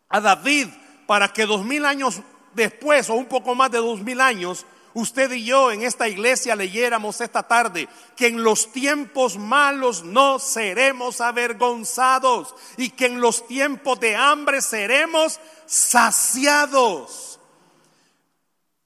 a 0.09 0.21
David 0.21 0.69
para 1.07 1.33
que 1.33 1.45
dos 1.45 1.64
mil 1.64 1.85
años 1.85 2.21
después, 2.55 3.11
o 3.11 3.14
un 3.14 3.26
poco 3.26 3.55
más 3.55 3.71
de 3.71 3.79
dos 3.79 4.00
mil 4.00 4.21
años, 4.21 4.64
usted 4.94 5.30
y 5.32 5.44
yo 5.44 5.70
en 5.70 5.82
esta 5.82 6.09
iglesia 6.09 6.56
leyéramos 6.56 7.20
esta 7.20 7.42
tarde 7.42 7.88
que 8.16 8.26
en 8.26 8.42
los 8.42 8.73
tiempos 8.73 9.38
malos 9.38 10.02
no 10.04 10.38
seremos 10.38 11.20
avergonzados 11.20 12.54
y 12.76 12.90
que 12.90 13.06
en 13.06 13.20
los 13.20 13.47
tiempos 13.47 14.00
de 14.00 14.16
hambre 14.16 14.62
seremos 14.62 15.40
saciados. 15.66 17.38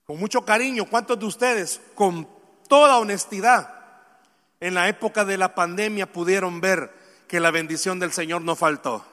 Con 0.05 0.19
mucho 0.19 0.45
cariño, 0.45 0.85
¿cuántos 0.85 1.19
de 1.19 1.27
ustedes 1.27 1.81
con 1.95 2.29
toda 2.69 2.99
honestidad 2.99 3.75
en 4.61 4.75
la 4.75 4.89
época 4.89 5.25
de 5.25 5.39
la 5.39 5.55
pandemia 5.55 6.13
pudieron 6.13 6.61
ver 6.61 6.93
que 7.27 7.41
la 7.41 7.51
bendición 7.51 7.99
del 7.99 8.13
Señor 8.13 8.43
no 8.43 8.55
faltó? 8.55 9.05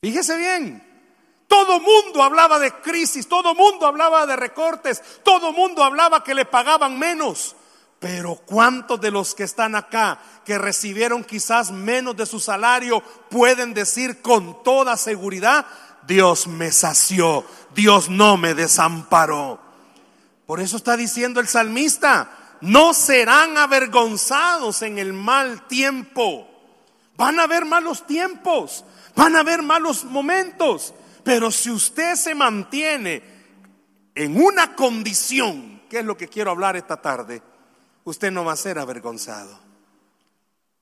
Fíjese 0.00 0.36
bien, 0.36 0.93
todo 1.54 1.78
mundo 1.78 2.20
hablaba 2.20 2.58
de 2.58 2.72
crisis, 2.72 3.28
todo 3.28 3.54
mundo 3.54 3.86
hablaba 3.86 4.26
de 4.26 4.34
recortes, 4.34 5.00
todo 5.22 5.52
mundo 5.52 5.84
hablaba 5.84 6.24
que 6.24 6.34
le 6.34 6.46
pagaban 6.46 6.98
menos. 6.98 7.54
Pero 8.00 8.34
¿cuántos 8.44 9.00
de 9.00 9.12
los 9.12 9.36
que 9.36 9.44
están 9.44 9.76
acá, 9.76 10.18
que 10.44 10.58
recibieron 10.58 11.22
quizás 11.22 11.70
menos 11.70 12.16
de 12.16 12.26
su 12.26 12.40
salario, 12.40 13.00
pueden 13.30 13.72
decir 13.72 14.20
con 14.20 14.64
toda 14.64 14.96
seguridad, 14.96 15.64
Dios 16.08 16.48
me 16.48 16.72
sació, 16.72 17.46
Dios 17.72 18.08
no 18.08 18.36
me 18.36 18.54
desamparó? 18.54 19.60
Por 20.46 20.58
eso 20.60 20.76
está 20.76 20.96
diciendo 20.96 21.38
el 21.38 21.46
salmista, 21.46 22.56
no 22.62 22.94
serán 22.94 23.58
avergonzados 23.58 24.82
en 24.82 24.98
el 24.98 25.12
mal 25.12 25.68
tiempo. 25.68 26.48
Van 27.16 27.38
a 27.38 27.44
haber 27.44 27.64
malos 27.64 28.08
tiempos, 28.08 28.84
van 29.14 29.36
a 29.36 29.40
haber 29.40 29.62
malos 29.62 30.02
momentos. 30.02 30.94
Pero 31.24 31.50
si 31.50 31.70
usted 31.70 32.14
se 32.16 32.34
mantiene 32.34 33.22
en 34.14 34.40
una 34.40 34.76
condición, 34.76 35.82
que 35.88 36.00
es 36.00 36.04
lo 36.04 36.16
que 36.16 36.28
quiero 36.28 36.50
hablar 36.50 36.76
esta 36.76 37.00
tarde, 37.00 37.42
usted 38.04 38.30
no 38.30 38.44
va 38.44 38.52
a 38.52 38.56
ser 38.56 38.78
avergonzado. 38.78 39.58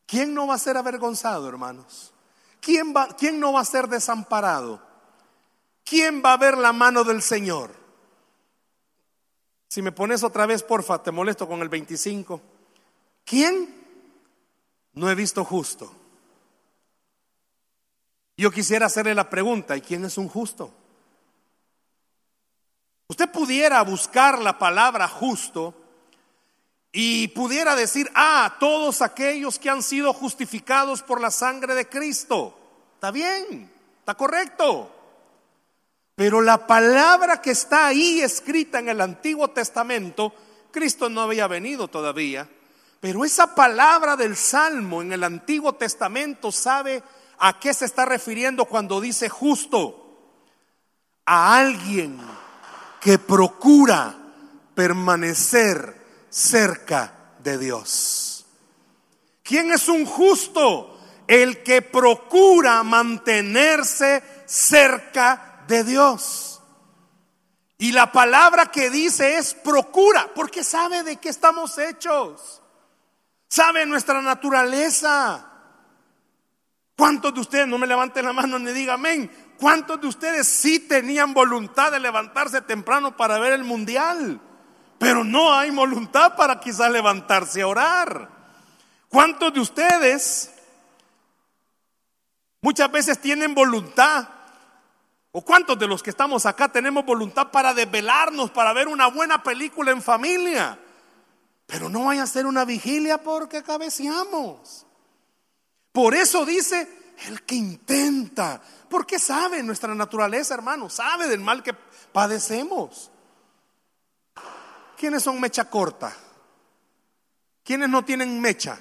¿Quién 0.05 0.35
no 0.35 0.49
va 0.49 0.55
a 0.55 0.59
ser 0.59 0.77
avergonzado, 0.77 1.49
hermanos? 1.49 2.13
¿Quién, 2.61 2.93
va, 2.95 3.09
¿Quién 3.17 3.39
no 3.39 3.53
va 3.53 3.61
a 3.61 3.65
ser 3.65 3.89
desamparado? 3.89 4.83
¿Quién 5.85 6.23
va 6.25 6.33
a 6.33 6.39
ver 6.39 6.59
la 6.59 6.73
mano 6.73 7.05
del 7.05 7.23
Señor? 7.23 7.71
Si 9.69 9.81
me 9.81 9.93
pones 9.93 10.23
otra 10.23 10.45
vez, 10.45 10.63
porfa, 10.63 11.03
te 11.03 11.13
molesto 11.13 11.49
con 11.49 11.63
el 11.63 11.69
25. 11.69 12.43
¿Quién? 13.25 13.81
No 14.95 15.09
he 15.09 15.15
visto 15.15 15.45
justo 15.45 16.02
yo 18.37 18.51
quisiera 18.51 18.87
hacerle 18.87 19.15
la 19.15 19.29
pregunta, 19.29 19.77
¿y 19.77 19.81
quién 19.81 20.05
es 20.05 20.19
un 20.19 20.29
justo? 20.29 20.73
Usted 23.09 23.31
pudiera 23.31 23.83
buscar 23.83 24.39
la 24.39 24.59
palabra 24.59 25.07
justo 25.07 25.75
y 26.91 27.29
pudiera 27.29 27.77
decir, 27.77 28.11
ah, 28.15 28.57
todos 28.59 29.03
aquellos 29.03 29.59
que 29.59 29.71
han 29.71 29.83
sido 29.83 30.13
justificados 30.13 31.03
por 31.03 31.21
la 31.21 31.31
sangre 31.31 31.75
de 31.75 31.89
Cristo. 31.89 32.57
Está 32.95 33.11
bien, 33.11 33.71
está 33.99 34.15
correcto. 34.15 34.91
Pero 36.15 36.41
la 36.41 36.67
palabra 36.67 37.41
que 37.41 37.51
está 37.51 37.89
ahí 37.89 38.21
escrita 38.21 38.79
en 38.79 38.89
el 38.89 39.01
Antiguo 39.01 39.49
Testamento, 39.49 40.35
Cristo 40.71 41.09
no 41.09 41.23
había 41.23 41.47
venido 41.47 41.89
todavía, 41.89 42.49
pero 43.01 43.25
esa 43.25 43.55
palabra 43.55 44.17
del 44.17 44.37
Salmo 44.37 45.03
en 45.03 45.13
el 45.13 45.25
Antiguo 45.25 45.75
Testamento 45.75 46.53
sabe 46.53 47.03
¿A 47.45 47.59
qué 47.59 47.75
se 47.75 47.87
está 47.87 48.05
refiriendo 48.05 48.67
cuando 48.67 49.01
dice 49.01 49.29
justo? 49.29 49.99
A 51.27 51.59
alguien 51.59 52.21
que 53.01 53.19
procura 53.19 54.15
permanecer 54.77 56.27
cerca 56.31 57.33
de 57.41 57.59
Dios. 57.59 58.47
¿Quién 59.43 59.73
es 59.73 59.89
un 59.89 60.07
justo? 60.07 60.97
El 61.27 61.65
que 61.65 61.83
procura 61.83 62.85
mantenerse 62.85 64.23
cerca 64.47 65.65
de 65.67 65.83
Dios. 65.83 66.61
Y 67.77 67.91
la 67.91 68.13
palabra 68.13 68.67
que 68.67 68.89
dice 68.89 69.39
es 69.39 69.55
procura, 69.55 70.31
porque 70.33 70.63
sabe 70.63 71.03
de 71.03 71.17
qué 71.17 71.31
estamos 71.31 71.77
hechos. 71.79 72.63
Sabe 73.49 73.85
nuestra 73.85 74.23
naturaleza. 74.23 75.49
¿Cuántos 77.03 77.35
de 77.35 77.41
ustedes, 77.41 77.67
no 77.67 77.79
me 77.79 77.89
levanten 77.89 78.25
la 78.25 78.33
mano 78.33 78.61
ni 78.61 78.71
digan 78.71 78.95
amén, 78.95 79.29
cuántos 79.59 80.01
de 80.01 80.07
ustedes 80.07 80.47
sí 80.47 80.79
tenían 80.79 81.35
voluntad 81.35 81.91
de 81.91 81.99
levantarse 81.99 82.61
temprano 82.61 83.17
para 83.17 83.41
ver 83.41 83.55
el 83.55 83.65
mundial? 83.65 84.41
Pero 85.01 85.25
no 85.25 85.53
hay 85.53 85.73
voluntad 85.73 86.37
para 86.37 86.61
quizás 86.61 86.93
levantarse 86.93 87.63
a 87.63 87.67
orar. 87.67 88.29
¿Cuántos 89.09 89.53
de 89.53 89.59
ustedes 89.59 90.55
muchas 92.61 92.89
veces 92.93 93.21
tienen 93.21 93.53
voluntad? 93.53 94.29
¿O 95.33 95.43
cuántos 95.43 95.77
de 95.81 95.89
los 95.89 96.05
que 96.05 96.11
estamos 96.11 96.47
acá 96.47 96.69
tenemos 96.69 97.05
voluntad 97.05 97.51
para 97.51 97.75
desvelarnos, 97.75 98.53
para 98.53 98.73
ver 98.73 98.87
una 98.87 99.09
buena 99.09 99.43
película 99.43 99.91
en 99.91 100.03
familia? 100.03 100.79
Pero 101.67 101.89
no 101.89 102.05
vaya 102.05 102.23
a 102.23 102.29
ser 102.29 102.47
una 102.47 102.65
vigilia 102.65 103.19
porque 103.19 103.65
cabeceamos. 103.65 104.87
Por 105.93 106.15
eso 106.15 106.45
dice 106.47 107.15
el 107.29 107.43
que 107.43 107.55
intenta, 107.55 108.61
porque 108.89 109.19
sabe 109.19 109.63
nuestra 109.63 109.95
naturaleza, 109.95 110.55
hermano, 110.55 110.89
sabe 110.89 111.29
del 111.29 111.41
mal 111.41 111.63
que 111.63 111.75
padecemos. 111.75 113.11
¿Quiénes 114.97 115.23
son 115.23 115.41
mecha 115.41 115.69
corta? 115.69 116.15
¿Quiénes 117.63 117.89
no 117.89 118.05
tienen 118.05 118.41
mecha? 118.41 118.79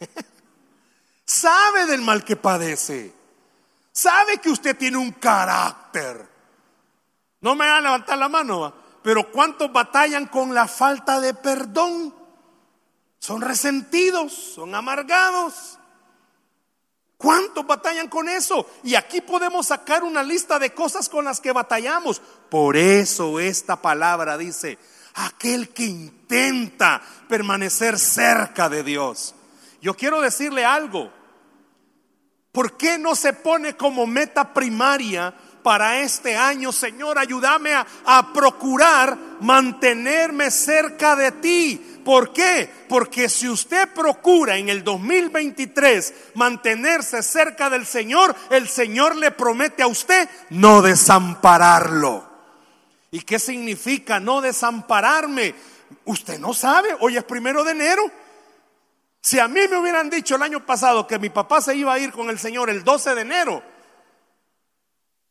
sabe 1.24 1.86
del 1.86 2.02
mal 2.02 2.24
que 2.24 2.36
padece. 2.36 3.12
Sabe 3.92 4.38
que 4.38 4.50
usted 4.50 4.76
tiene 4.76 4.96
un 4.96 5.12
carácter. 5.12 6.28
No 7.40 7.54
me 7.54 7.66
va 7.66 7.78
a 7.78 7.80
levantar 7.80 8.18
la 8.18 8.28
mano, 8.28 8.74
pero 9.02 9.30
¿cuántos 9.30 9.72
batallan 9.72 10.26
con 10.26 10.54
la 10.54 10.66
falta 10.66 11.20
de 11.20 11.34
perdón? 11.34 12.14
Son 13.18 13.40
resentidos, 13.40 14.32
son 14.32 14.74
amargados. 14.74 15.77
¿Cuántos 17.18 17.66
batallan 17.66 18.08
con 18.08 18.28
eso? 18.28 18.64
Y 18.84 18.94
aquí 18.94 19.20
podemos 19.20 19.66
sacar 19.66 20.04
una 20.04 20.22
lista 20.22 20.60
de 20.60 20.72
cosas 20.72 21.08
con 21.08 21.24
las 21.24 21.40
que 21.40 21.50
batallamos. 21.50 22.22
Por 22.48 22.76
eso 22.76 23.40
esta 23.40 23.82
palabra 23.82 24.38
dice, 24.38 24.78
aquel 25.14 25.70
que 25.70 25.84
intenta 25.84 27.02
permanecer 27.28 27.98
cerca 27.98 28.68
de 28.68 28.84
Dios. 28.84 29.34
Yo 29.82 29.94
quiero 29.94 30.20
decirle 30.20 30.64
algo. 30.64 31.12
¿Por 32.52 32.76
qué 32.76 32.98
no 32.98 33.16
se 33.16 33.32
pone 33.32 33.76
como 33.76 34.06
meta 34.06 34.54
primaria 34.54 35.34
para 35.62 36.00
este 36.00 36.36
año, 36.36 36.72
Señor, 36.72 37.18
ayúdame 37.18 37.72
a, 37.74 38.32
procurar 38.32 39.16
mantenerme 39.40 40.50
cerca 40.50 41.16
de 41.16 41.32
ti. 41.32 42.00
¿Por 42.04 42.32
qué? 42.32 42.70
Porque 42.88 43.28
si 43.28 43.48
usted 43.48 43.88
procura 43.92 44.56
en 44.56 44.68
el 44.68 44.82
2023 44.82 46.14
mantenerse 46.34 47.22
cerca 47.22 47.68
del 47.68 47.86
Señor, 47.86 48.34
el 48.50 48.68
Señor 48.68 49.16
le 49.16 49.30
promete 49.30 49.82
a 49.82 49.86
usted 49.86 50.28
no 50.50 50.80
desampararlo. 50.80 52.28
¿Y 53.10 53.20
qué 53.20 53.38
significa 53.38 54.20
no 54.20 54.40
desampararme? 54.40 55.54
Usted 56.04 56.38
no 56.38 56.54
sabe, 56.54 56.96
hoy 57.00 57.16
es 57.16 57.24
primero 57.24 57.64
de 57.64 57.72
enero. 57.72 58.10
Si 59.20 59.38
a 59.38 59.48
mí 59.48 59.60
me 59.68 59.76
hubieran 59.76 60.08
dicho 60.08 60.36
el 60.36 60.42
año 60.42 60.64
pasado 60.64 61.06
que 61.06 61.18
mi 61.18 61.28
papá 61.28 61.60
se 61.60 61.74
iba 61.74 61.92
a 61.92 61.98
ir 61.98 62.12
con 62.12 62.30
el 62.30 62.38
Señor 62.38 62.70
el 62.70 62.84
12 62.84 63.14
de 63.14 63.20
enero, 63.20 63.62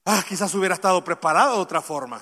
ah, 0.08 0.24
quizás 0.28 0.54
hubiera 0.56 0.76
estado 0.76 1.04
preparado 1.04 1.56
de 1.56 1.62
otra 1.62 1.82
forma. 1.82 2.22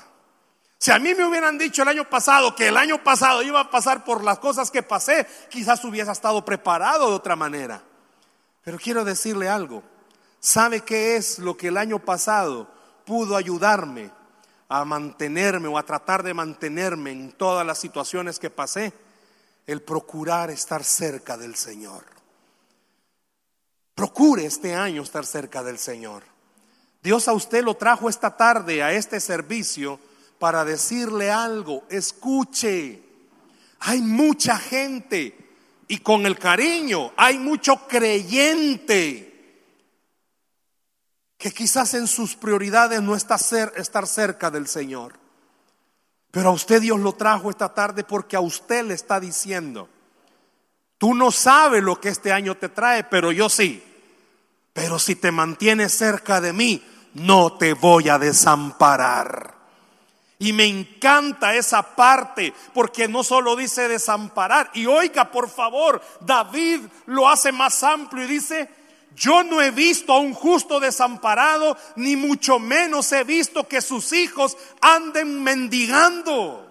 Si 0.78 0.92
a 0.92 1.00
mí 1.00 1.16
me 1.16 1.26
hubieran 1.26 1.58
dicho 1.58 1.84
el 1.84 1.88
año 1.88 2.10
pasado 2.10 2.56
que 2.56 2.68
el 2.68 2.78
año 2.78 3.02
pasado 3.04 3.42
iba 3.44 3.60
a 3.60 3.70
pasar 3.70 4.04
por 4.04 4.24
las 4.24 4.40
cosas 4.40 4.70
que 4.72 4.84
pasé, 4.84 5.26
quizás 5.50 5.84
hubiera 5.86 6.12
estado 6.12 6.44
preparado 6.44 7.10
de 7.10 7.16
otra 7.16 7.36
manera. 7.36 7.82
Pero 8.64 8.78
quiero 8.78 9.06
decirle 9.06 9.48
algo. 9.48 9.84
¿Sabe 10.40 10.82
qué 10.82 11.16
es 11.16 11.40
lo 11.40 11.56
que 11.56 11.70
el 11.70 11.78
año 11.78 12.00
pasado 12.00 12.68
pudo 13.06 13.36
ayudarme 13.36 14.12
a 14.68 14.84
mantenerme 14.84 15.68
o 15.68 15.78
a 15.78 15.84
tratar 15.84 16.24
de 16.24 16.34
mantenerme 16.34 17.12
en 17.12 17.32
todas 17.32 17.66
las 17.66 17.78
situaciones 17.78 18.40
que 18.40 18.50
pasé? 18.50 18.94
El 19.66 19.82
procurar 19.82 20.50
estar 20.50 20.84
cerca 20.84 21.38
del 21.38 21.56
Señor. 21.56 22.04
Procure 23.96 24.46
este 24.46 24.76
año 24.76 25.02
estar 25.02 25.26
cerca 25.26 25.64
del 25.64 25.80
Señor. 25.80 26.35
Dios 27.06 27.28
a 27.28 27.34
usted 27.34 27.64
lo 27.64 27.76
trajo 27.76 28.10
esta 28.10 28.36
tarde 28.36 28.82
a 28.82 28.92
este 28.92 29.20
servicio 29.20 30.00
para 30.40 30.66
decirle 30.66 31.30
algo. 31.30 31.84
Escuche, 31.88 33.00
hay 33.82 34.02
mucha 34.02 34.58
gente 34.58 35.38
y 35.88 36.00
con 36.00 36.26
el 36.26 36.40
cariño 36.40 37.12
hay 37.16 37.38
mucho 37.38 37.88
creyente 37.88 39.62
que 41.38 41.52
quizás 41.52 41.94
en 41.94 42.08
sus 42.08 42.36
prioridades 42.36 43.04
no 43.04 43.16
está 43.16 43.36
estar 43.36 44.08
cerca 44.08 44.50
del 44.50 44.68
Señor. 44.68 45.14
Pero 46.32 46.50
a 46.50 46.54
usted 46.54 46.82
Dios 46.82 47.00
lo 47.00 47.14
trajo 47.14 47.52
esta 47.52 47.72
tarde 47.72 48.04
porque 48.04 48.36
a 48.36 48.40
usted 48.40 48.84
le 48.84 48.96
está 48.96 49.20
diciendo, 49.20 49.90
tú 50.98 51.14
no 51.14 51.30
sabes 51.30 51.84
lo 51.84 52.02
que 52.02 52.10
este 52.10 52.32
año 52.32 52.58
te 52.58 52.70
trae, 52.70 53.04
pero 53.04 53.32
yo 53.32 53.48
sí. 53.48 53.84
Pero 54.74 54.98
si 54.98 55.16
te 55.16 55.32
mantienes 55.32 55.94
cerca 55.94 56.42
de 56.42 56.52
mí, 56.52 56.84
no 57.16 57.54
te 57.58 57.74
voy 57.74 58.10
a 58.10 58.20
desamparar. 58.20 59.56
Y 60.38 60.52
me 60.52 60.66
encanta 60.66 61.56
esa 61.56 61.82
parte 61.96 62.54
porque 62.74 63.08
no 63.08 63.24
solo 63.24 63.56
dice 63.56 63.88
desamparar. 63.88 64.70
Y 64.74 64.86
oiga, 64.86 65.32
por 65.32 65.50
favor, 65.50 66.02
David 66.20 66.82
lo 67.06 67.28
hace 67.28 67.52
más 67.52 67.82
amplio 67.84 68.26
y 68.26 68.28
dice, 68.28 68.70
yo 69.16 69.44
no 69.44 69.62
he 69.62 69.72
visto 69.72 70.12
a 70.12 70.20
un 70.20 70.34
justo 70.34 70.80
desamparado, 70.82 71.78
ni 71.96 72.18
mucho 72.18 72.60
menos 72.60 73.12
he 73.14 73.24
visto 73.24 73.66
que 73.66 73.82
sus 73.82 74.12
hijos 74.12 74.58
anden 74.82 75.42
mendigando. 75.42 76.70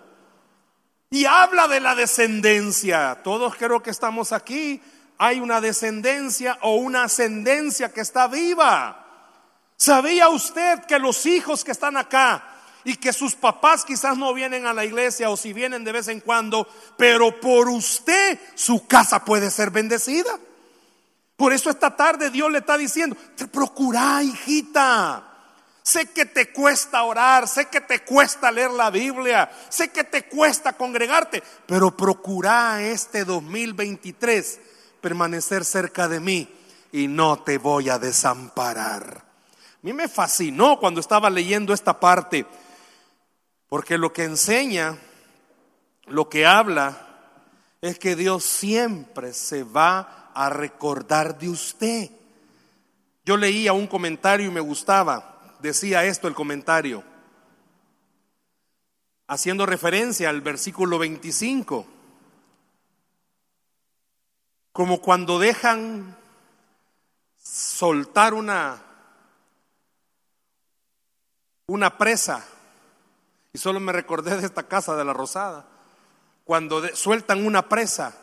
Y 1.08 1.24
habla 1.24 1.68
de 1.68 1.80
la 1.80 1.94
descendencia. 1.94 3.20
Todos 3.22 3.54
creo 3.56 3.82
que 3.82 3.90
estamos 3.90 4.32
aquí. 4.32 4.82
Hay 5.16 5.40
una 5.40 5.62
descendencia 5.62 6.58
o 6.60 6.74
una 6.74 7.04
ascendencia 7.04 7.92
que 7.92 8.02
está 8.02 8.26
viva. 8.26 9.03
¿Sabía 9.76 10.28
usted 10.28 10.84
que 10.84 10.98
los 10.98 11.26
hijos 11.26 11.64
que 11.64 11.72
están 11.72 11.96
acá 11.96 12.42
y 12.84 12.96
que 12.96 13.12
sus 13.12 13.34
papás 13.34 13.84
quizás 13.84 14.16
no 14.16 14.32
vienen 14.34 14.66
a 14.66 14.74
la 14.74 14.84
iglesia 14.84 15.30
o 15.30 15.36
si 15.36 15.52
vienen 15.52 15.84
de 15.84 15.92
vez 15.92 16.08
en 16.08 16.20
cuando, 16.20 16.68
pero 16.96 17.40
por 17.40 17.68
usted 17.68 18.38
su 18.54 18.86
casa 18.86 19.24
puede 19.24 19.50
ser 19.50 19.70
bendecida? 19.70 20.38
Por 21.36 21.52
eso 21.52 21.70
esta 21.70 21.96
tarde 21.96 22.30
Dios 22.30 22.50
le 22.50 22.58
está 22.58 22.78
diciendo, 22.78 23.16
procura, 23.50 24.22
hijita. 24.22 25.30
Sé 25.82 26.06
que 26.06 26.24
te 26.24 26.50
cuesta 26.50 27.02
orar, 27.02 27.46
sé 27.46 27.66
que 27.66 27.82
te 27.82 28.04
cuesta 28.04 28.50
leer 28.50 28.70
la 28.70 28.90
Biblia, 28.90 29.50
sé 29.68 29.88
que 29.88 30.04
te 30.04 30.26
cuesta 30.26 30.72
congregarte, 30.72 31.42
pero 31.66 31.94
procura 31.94 32.82
este 32.82 33.26
2023 33.26 34.60
permanecer 35.02 35.62
cerca 35.62 36.08
de 36.08 36.20
mí 36.20 36.48
y 36.90 37.06
no 37.06 37.42
te 37.42 37.58
voy 37.58 37.90
a 37.90 37.98
desamparar 37.98 39.23
mí 39.84 39.92
me 39.92 40.08
fascinó 40.08 40.78
cuando 40.80 40.98
estaba 40.98 41.28
leyendo 41.28 41.74
esta 41.74 42.00
parte, 42.00 42.46
porque 43.68 43.98
lo 43.98 44.14
que 44.14 44.24
enseña, 44.24 44.96
lo 46.06 46.30
que 46.30 46.46
habla, 46.46 47.06
es 47.82 47.98
que 47.98 48.16
Dios 48.16 48.44
siempre 48.44 49.34
se 49.34 49.62
va 49.62 50.30
a 50.32 50.48
recordar 50.48 51.38
de 51.38 51.50
usted. 51.50 52.10
Yo 53.26 53.36
leía 53.36 53.74
un 53.74 53.86
comentario 53.86 54.46
y 54.46 54.50
me 54.50 54.60
gustaba, 54.60 55.54
decía 55.60 56.02
esto 56.06 56.28
el 56.28 56.34
comentario, 56.34 57.04
haciendo 59.26 59.66
referencia 59.66 60.30
al 60.30 60.40
versículo 60.40 60.98
25, 60.98 61.86
como 64.72 65.02
cuando 65.02 65.38
dejan 65.38 66.16
soltar 67.36 68.32
una 68.32 68.83
una 71.66 71.98
presa. 71.98 72.44
Y 73.52 73.58
solo 73.58 73.80
me 73.80 73.92
recordé 73.92 74.36
de 74.36 74.46
esta 74.46 74.64
casa 74.64 74.96
de 74.96 75.04
la 75.04 75.12
Rosada. 75.12 75.66
Cuando 76.44 76.86
sueltan 76.94 77.46
una 77.46 77.68
presa, 77.68 78.14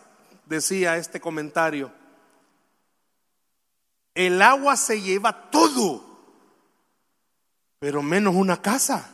decía 0.46 0.98
este 0.98 1.20
comentario, 1.20 1.92
el 4.14 4.42
agua 4.42 4.76
se 4.76 5.02
lleva 5.02 5.50
todo, 5.50 6.04
pero 7.80 8.04
menos 8.04 8.36
una 8.36 8.62
casa. 8.62 9.10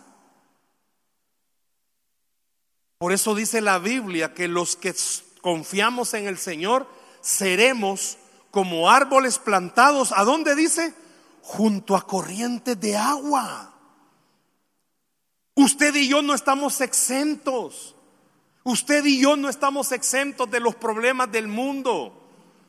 Por 2.97 3.13
eso 3.13 3.35
dice 3.35 3.61
la 3.61 3.77
Biblia 3.77 4.33
que 4.33 4.47
los 4.47 4.75
que 4.75 4.95
confiamos 5.41 6.15
en 6.15 6.27
el 6.27 6.39
Señor 6.39 6.87
seremos 7.21 8.17
como 8.49 8.89
árboles 8.89 9.37
plantados, 9.37 10.11
¿a 10.11 10.23
dónde 10.23 10.55
dice? 10.55 10.95
Junto 11.43 11.95
a 11.95 12.07
corrientes 12.07 12.79
de 12.79 12.97
agua. 12.97 13.76
Usted 15.57 15.95
y 15.95 16.07
yo 16.07 16.21
no 16.21 16.35
estamos 16.35 16.81
exentos. 16.81 17.95
Usted 18.63 19.03
y 19.05 19.19
yo 19.19 19.35
no 19.35 19.49
estamos 19.49 19.91
exentos 19.91 20.51
de 20.51 20.59
los 20.59 20.75
problemas 20.75 21.31
del 21.31 21.47
mundo. 21.47 22.13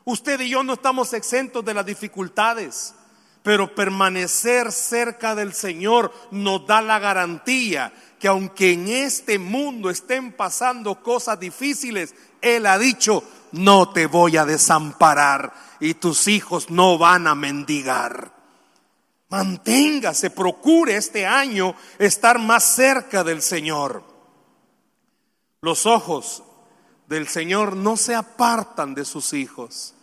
Usted 0.05 0.39
y 0.39 0.49
yo 0.49 0.63
no 0.63 0.73
estamos 0.73 1.13
exentos 1.13 1.63
de 1.63 1.75
las 1.75 1.85
dificultades. 1.85 2.95
Pero 3.43 3.75
permanecer 3.75 4.71
cerca 4.71 5.35
del 5.35 5.53
Señor 5.53 6.11
nos 6.31 6.65
da 6.65 6.81
la 6.81 6.97
garantía 6.97 7.93
que 8.19 8.27
aunque 8.27 8.73
en 8.73 8.87
este 8.87 9.37
mundo 9.37 9.91
estén 9.91 10.31
pasando 10.31 11.03
cosas 11.03 11.39
difíciles, 11.39 12.15
Él 12.41 12.65
ha 12.65 12.79
dicho, 12.79 13.23
no 13.51 13.89
te 13.89 14.07
voy 14.07 14.35
a 14.35 14.45
desamparar 14.45 15.53
y 15.79 15.93
tus 15.93 16.27
hijos 16.27 16.71
no 16.71 16.97
van 16.97 17.27
a 17.27 17.35
mendigar. 17.35 18.38
Manténgase, 19.29 20.31
procure 20.31 20.95
este 20.95 21.25
año 21.25 21.75
estar 21.99 22.39
más 22.39 22.63
cerca 22.63 23.23
del 23.23 23.41
Señor. 23.43 24.03
Los 25.61 25.85
ojos 25.85 26.43
del 27.07 27.27
Señor 27.27 27.75
no 27.75 27.95
se 27.95 28.15
apartan 28.15 28.95
de 28.95 29.05
sus 29.05 29.33
hijos. 29.33 29.93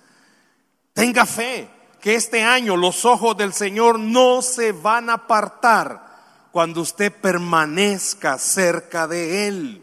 Tenga 0.92 1.26
fe 1.26 1.68
que 2.00 2.14
este 2.14 2.44
año 2.44 2.76
los 2.76 3.04
ojos 3.04 3.36
del 3.36 3.52
Señor 3.52 3.98
no 3.98 4.42
se 4.42 4.70
van 4.70 5.10
a 5.10 5.14
apartar 5.14 6.06
cuando 6.52 6.82
usted 6.82 7.12
permanezca 7.12 8.38
cerca 8.38 9.08
de 9.08 9.48
Él. 9.48 9.82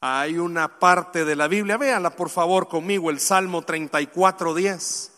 Hay 0.00 0.38
una 0.38 0.80
parte 0.80 1.24
de 1.24 1.36
la 1.36 1.48
Biblia, 1.48 1.76
véanla 1.76 2.10
por 2.10 2.30
favor 2.30 2.66
conmigo, 2.66 3.10
el 3.10 3.20
Salmo 3.20 3.62
34, 3.62 4.54
10. 4.54 5.11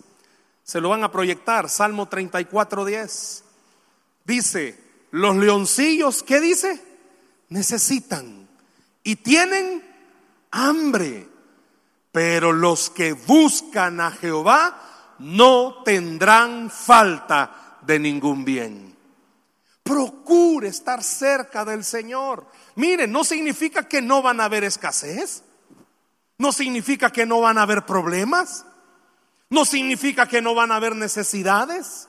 Se 0.64 0.80
lo 0.80 0.88
van 0.88 1.04
a 1.04 1.12
proyectar, 1.12 1.68
Salmo 1.68 2.08
34, 2.08 2.84
10. 2.84 3.44
Dice, 4.24 4.80
los 5.10 5.36
leoncillos, 5.36 6.22
¿qué 6.22 6.40
dice? 6.40 6.82
Necesitan 7.50 8.48
y 9.04 9.16
tienen 9.16 9.84
hambre, 10.50 11.28
pero 12.10 12.52
los 12.52 12.88
que 12.88 13.12
buscan 13.12 14.00
a 14.00 14.10
Jehová 14.10 15.14
no 15.18 15.82
tendrán 15.84 16.70
falta 16.70 17.78
de 17.82 17.98
ningún 17.98 18.44
bien. 18.44 18.96
Procure 19.82 20.68
estar 20.68 21.02
cerca 21.02 21.66
del 21.66 21.84
Señor. 21.84 22.46
Mire, 22.76 23.06
no 23.06 23.22
significa 23.22 23.86
que 23.86 24.00
no 24.00 24.22
van 24.22 24.40
a 24.40 24.46
haber 24.46 24.64
escasez. 24.64 25.42
No 26.38 26.50
significa 26.52 27.10
que 27.10 27.26
no 27.26 27.42
van 27.42 27.58
a 27.58 27.62
haber 27.62 27.84
problemas. 27.84 28.64
No 29.50 29.64
significa 29.64 30.26
que 30.26 30.42
no 30.42 30.54
van 30.54 30.72
a 30.72 30.76
haber 30.76 30.96
necesidades. 30.96 32.08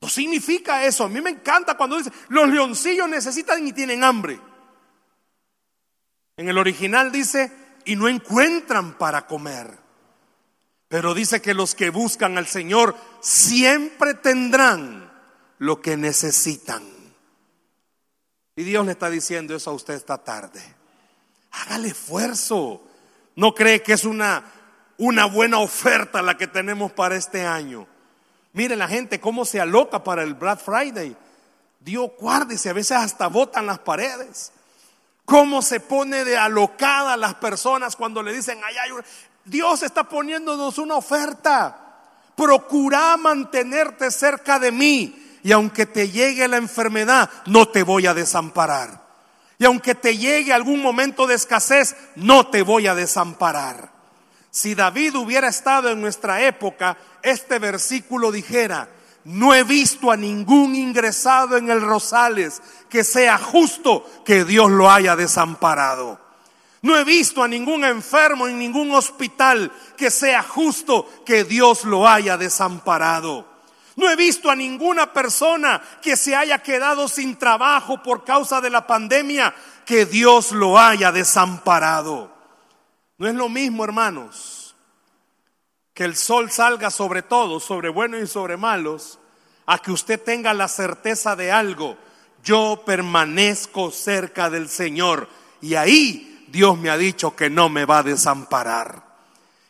No 0.00 0.08
significa 0.08 0.84
eso. 0.84 1.04
A 1.04 1.08
mí 1.08 1.20
me 1.20 1.30
encanta 1.30 1.76
cuando 1.76 1.96
dice, 1.96 2.12
los 2.28 2.48
leoncillos 2.48 3.08
necesitan 3.08 3.66
y 3.66 3.72
tienen 3.72 4.04
hambre. 4.04 4.38
En 6.36 6.48
el 6.48 6.58
original 6.58 7.12
dice, 7.12 7.52
y 7.84 7.96
no 7.96 8.08
encuentran 8.08 8.98
para 8.98 9.26
comer. 9.26 9.78
Pero 10.88 11.14
dice 11.14 11.40
que 11.40 11.54
los 11.54 11.74
que 11.74 11.90
buscan 11.90 12.38
al 12.38 12.46
Señor 12.46 12.96
siempre 13.20 14.14
tendrán 14.14 15.12
lo 15.58 15.80
que 15.80 15.96
necesitan. 15.96 16.82
Y 18.56 18.62
Dios 18.62 18.84
le 18.86 18.92
está 18.92 19.10
diciendo 19.10 19.56
eso 19.56 19.70
a 19.70 19.74
usted 19.74 19.94
esta 19.94 20.18
tarde. 20.18 20.62
Hágale 21.50 21.88
esfuerzo. 21.88 22.82
¿No 23.36 23.54
cree 23.54 23.82
que 23.82 23.94
es 23.94 24.04
una, 24.04 24.44
una 24.98 25.26
buena 25.26 25.58
oferta 25.58 26.22
la 26.22 26.36
que 26.36 26.46
tenemos 26.46 26.92
para 26.92 27.16
este 27.16 27.44
año? 27.46 27.86
Mire 28.52 28.76
la 28.76 28.88
gente 28.88 29.20
cómo 29.20 29.44
se 29.44 29.60
aloca 29.60 30.04
para 30.04 30.22
el 30.22 30.34
Black 30.34 30.60
Friday. 30.60 31.16
Dios 31.80 32.10
guárdese, 32.18 32.70
a 32.70 32.72
veces 32.72 32.96
hasta 32.96 33.26
botan 33.26 33.66
las 33.66 33.80
paredes. 33.80 34.52
Cómo 35.24 35.62
se 35.62 35.80
pone 35.80 36.24
de 36.24 36.36
alocada 36.36 37.16
las 37.16 37.34
personas 37.34 37.96
cuando 37.96 38.22
le 38.22 38.32
dicen, 38.32 38.60
ay, 38.64 38.74
ay, 38.82 38.90
Dios 39.44 39.82
está 39.82 40.04
poniéndonos 40.04 40.78
una 40.78 40.94
oferta. 40.94 41.80
Procura 42.36 43.16
mantenerte 43.16 44.10
cerca 44.10 44.58
de 44.58 44.72
mí 44.72 45.38
y 45.42 45.52
aunque 45.52 45.86
te 45.86 46.10
llegue 46.10 46.48
la 46.48 46.56
enfermedad, 46.56 47.28
no 47.46 47.68
te 47.68 47.82
voy 47.82 48.06
a 48.06 48.14
desamparar. 48.14 49.02
Y 49.58 49.64
aunque 49.64 49.94
te 49.94 50.16
llegue 50.16 50.52
algún 50.52 50.80
momento 50.80 51.26
de 51.26 51.34
escasez, 51.34 51.96
no 52.16 52.48
te 52.48 52.62
voy 52.62 52.86
a 52.86 52.94
desamparar. 52.94 53.93
Si 54.54 54.76
David 54.76 55.16
hubiera 55.16 55.48
estado 55.48 55.90
en 55.90 56.00
nuestra 56.00 56.40
época, 56.42 56.96
este 57.24 57.58
versículo 57.58 58.30
dijera, 58.30 58.88
no 59.24 59.52
he 59.52 59.64
visto 59.64 60.12
a 60.12 60.16
ningún 60.16 60.76
ingresado 60.76 61.56
en 61.56 61.70
el 61.70 61.80
Rosales 61.80 62.62
que 62.88 63.02
sea 63.02 63.36
justo 63.36 64.08
que 64.24 64.44
Dios 64.44 64.70
lo 64.70 64.88
haya 64.88 65.16
desamparado. 65.16 66.20
No 66.82 66.96
he 66.96 67.02
visto 67.02 67.42
a 67.42 67.48
ningún 67.48 67.84
enfermo 67.84 68.46
en 68.46 68.56
ningún 68.56 68.92
hospital 68.92 69.72
que 69.96 70.08
sea 70.08 70.44
justo 70.44 71.10
que 71.26 71.42
Dios 71.42 71.82
lo 71.82 72.06
haya 72.06 72.36
desamparado. 72.36 73.48
No 73.96 74.08
he 74.08 74.14
visto 74.14 74.52
a 74.52 74.54
ninguna 74.54 75.12
persona 75.12 75.82
que 76.00 76.16
se 76.16 76.36
haya 76.36 76.62
quedado 76.62 77.08
sin 77.08 77.34
trabajo 77.40 78.04
por 78.04 78.22
causa 78.22 78.60
de 78.60 78.70
la 78.70 78.86
pandemia 78.86 79.52
que 79.84 80.06
Dios 80.06 80.52
lo 80.52 80.78
haya 80.78 81.10
desamparado. 81.10 82.33
No 83.18 83.28
es 83.28 83.34
lo 83.34 83.48
mismo, 83.48 83.84
hermanos, 83.84 84.74
que 85.92 86.04
el 86.04 86.16
sol 86.16 86.50
salga 86.50 86.90
sobre 86.90 87.22
todos, 87.22 87.64
sobre 87.64 87.88
buenos 87.88 88.22
y 88.22 88.26
sobre 88.26 88.56
malos, 88.56 89.18
a 89.66 89.78
que 89.78 89.92
usted 89.92 90.20
tenga 90.20 90.52
la 90.52 90.68
certeza 90.68 91.36
de 91.36 91.52
algo. 91.52 91.96
Yo 92.42 92.82
permanezco 92.84 93.90
cerca 93.90 94.50
del 94.50 94.68
Señor 94.68 95.28
y 95.60 95.76
ahí 95.76 96.46
Dios 96.48 96.76
me 96.76 96.90
ha 96.90 96.96
dicho 96.96 97.34
que 97.34 97.48
no 97.48 97.68
me 97.68 97.84
va 97.84 97.98
a 97.98 98.02
desamparar. 98.02 99.02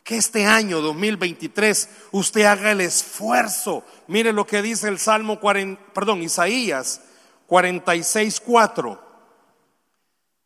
Que 0.03 0.17
este 0.17 0.45
año 0.45 0.81
2023 0.81 1.89
usted 2.13 2.45
haga 2.45 2.73
el 2.73 2.81
esfuerzo. 2.81 3.85
Mire 4.09 4.33
lo 4.33 4.47
que 4.47 4.61
dice 4.61 4.89
el 4.89 4.99
Salmo 4.99 5.41
40, 5.41 5.93
perdón, 5.95 6.23
Isaías 6.23 7.01
46, 7.47 8.41
4. 8.41 9.03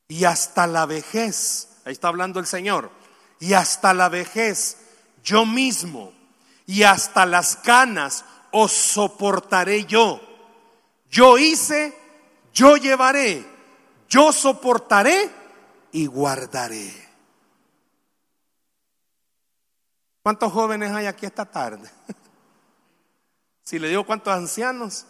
Y 0.08 0.24
hasta 0.24 0.66
la 0.66 0.87
vejez, 0.87 1.67
ahí 1.88 1.92
está 1.92 2.09
hablando 2.09 2.38
el 2.38 2.46
Señor, 2.46 2.90
y 3.40 3.55
hasta 3.55 3.94
la 3.94 4.11
vejez 4.11 4.77
yo 5.24 5.46
mismo, 5.46 6.12
y 6.66 6.83
hasta 6.83 7.24
las 7.24 7.57
canas 7.57 8.27
os 8.51 8.72
soportaré 8.72 9.87
yo. 9.87 10.20
Yo 11.11 11.38
hice, 11.38 11.96
yo 12.53 12.77
llevaré, 12.77 13.46
yo 14.07 14.35
soportaré 14.35 15.31
y 15.92 16.05
guardaré. 16.05 16.92
¿Cuántos 20.22 20.53
jóvenes 20.53 20.92
hay 20.92 21.07
aquí 21.07 21.24
esta 21.24 21.46
tarde? 21.46 21.90
si 23.62 23.79
le 23.79 23.88
digo 23.88 24.05
cuántos 24.05 24.35
ancianos, 24.35 25.07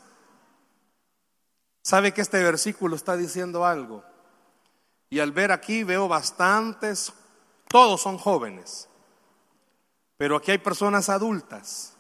sabe 1.82 2.14
que 2.14 2.20
este 2.20 2.40
versículo 2.40 2.94
está 2.94 3.16
diciendo 3.16 3.66
algo. 3.66 4.04
Y 5.10 5.20
al 5.20 5.32
ver 5.32 5.52
aquí 5.52 5.84
veo 5.84 6.08
bastantes, 6.08 7.12
todos 7.68 8.00
son 8.02 8.18
jóvenes. 8.18 8.88
Pero 10.16 10.36
aquí 10.36 10.50
hay 10.50 10.58
personas 10.58 11.08
adultas. 11.08 11.94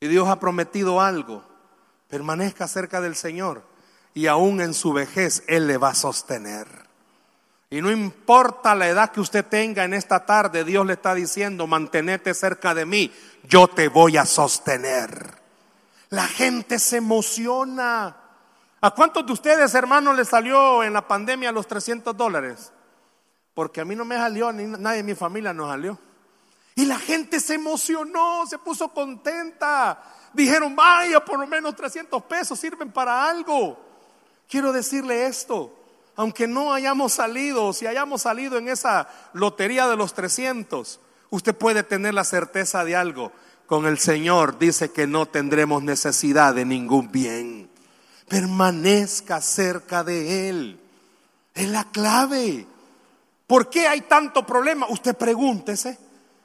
Y 0.00 0.08
Dios 0.08 0.28
ha 0.28 0.40
prometido 0.40 1.00
algo. 1.00 1.44
Permanezca 2.08 2.66
cerca 2.66 3.00
del 3.00 3.14
Señor. 3.14 3.62
Y 4.14 4.26
aún 4.26 4.60
en 4.60 4.74
su 4.74 4.92
vejez 4.92 5.44
Él 5.46 5.66
le 5.66 5.76
va 5.76 5.90
a 5.90 5.94
sostener. 5.94 6.88
Y 7.70 7.82
no 7.82 7.90
importa 7.90 8.74
la 8.74 8.88
edad 8.88 9.12
que 9.12 9.20
usted 9.20 9.44
tenga 9.44 9.84
en 9.84 9.92
esta 9.92 10.24
tarde, 10.24 10.64
Dios 10.64 10.86
le 10.86 10.94
está 10.94 11.14
diciendo, 11.14 11.66
mantenete 11.66 12.32
cerca 12.32 12.74
de 12.74 12.86
mí, 12.86 13.12
yo 13.44 13.68
te 13.68 13.88
voy 13.88 14.16
a 14.16 14.24
sostener. 14.24 15.36
La 16.08 16.26
gente 16.26 16.78
se 16.78 16.96
emociona. 16.96 18.16
¿A 18.80 18.90
cuántos 18.92 19.26
de 19.26 19.32
ustedes, 19.32 19.74
hermanos, 19.74 20.16
les 20.16 20.28
salió 20.28 20.84
en 20.84 20.92
la 20.92 21.06
pandemia 21.06 21.50
los 21.50 21.66
300 21.66 22.16
dólares? 22.16 22.72
Porque 23.54 23.80
a 23.80 23.84
mí 23.84 23.96
no 23.96 24.04
me 24.04 24.16
salió, 24.16 24.52
ni 24.52 24.64
nadie 24.64 24.98
de 24.98 25.02
mi 25.02 25.14
familia 25.16 25.52
nos 25.52 25.68
salió. 25.68 25.98
Y 26.76 26.84
la 26.84 26.98
gente 26.98 27.40
se 27.40 27.54
emocionó, 27.54 28.46
se 28.46 28.56
puso 28.58 28.86
contenta. 28.88 30.00
Dijeron, 30.32 30.76
vaya, 30.76 31.24
por 31.24 31.40
lo 31.40 31.46
menos 31.48 31.74
300 31.74 32.22
pesos 32.22 32.56
sirven 32.56 32.92
para 32.92 33.28
algo. 33.28 33.76
Quiero 34.48 34.72
decirle 34.72 35.26
esto, 35.26 35.74
aunque 36.14 36.46
no 36.46 36.72
hayamos 36.72 37.14
salido, 37.14 37.72
si 37.72 37.88
hayamos 37.88 38.22
salido 38.22 38.58
en 38.58 38.68
esa 38.68 39.08
lotería 39.32 39.88
de 39.88 39.96
los 39.96 40.14
300, 40.14 41.00
usted 41.30 41.54
puede 41.56 41.82
tener 41.82 42.14
la 42.14 42.22
certeza 42.22 42.84
de 42.84 42.94
algo. 42.94 43.32
Con 43.66 43.86
el 43.86 43.98
Señor 43.98 44.56
dice 44.56 44.92
que 44.92 45.08
no 45.08 45.26
tendremos 45.26 45.82
necesidad 45.82 46.54
de 46.54 46.64
ningún 46.64 47.10
bien. 47.10 47.67
Permanezca 48.28 49.40
cerca 49.40 50.04
de 50.04 50.48
Él. 50.48 50.80
Es 51.54 51.68
la 51.68 51.84
clave. 51.84 52.66
¿Por 53.46 53.70
qué 53.70 53.88
hay 53.88 54.02
tanto 54.02 54.44
problema? 54.44 54.86
Usted 54.88 55.16
pregúntese. 55.16 55.98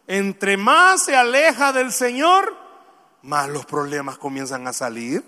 Entre 0.08 0.58
más 0.58 1.04
se 1.04 1.16
aleja 1.16 1.72
del 1.74 1.92
Señor, 1.92 2.56
más 3.22 3.50
los 3.50 3.66
problemas 3.66 4.18
comienzan 4.18 4.68
a 4.68 4.74
salir. 4.74 5.24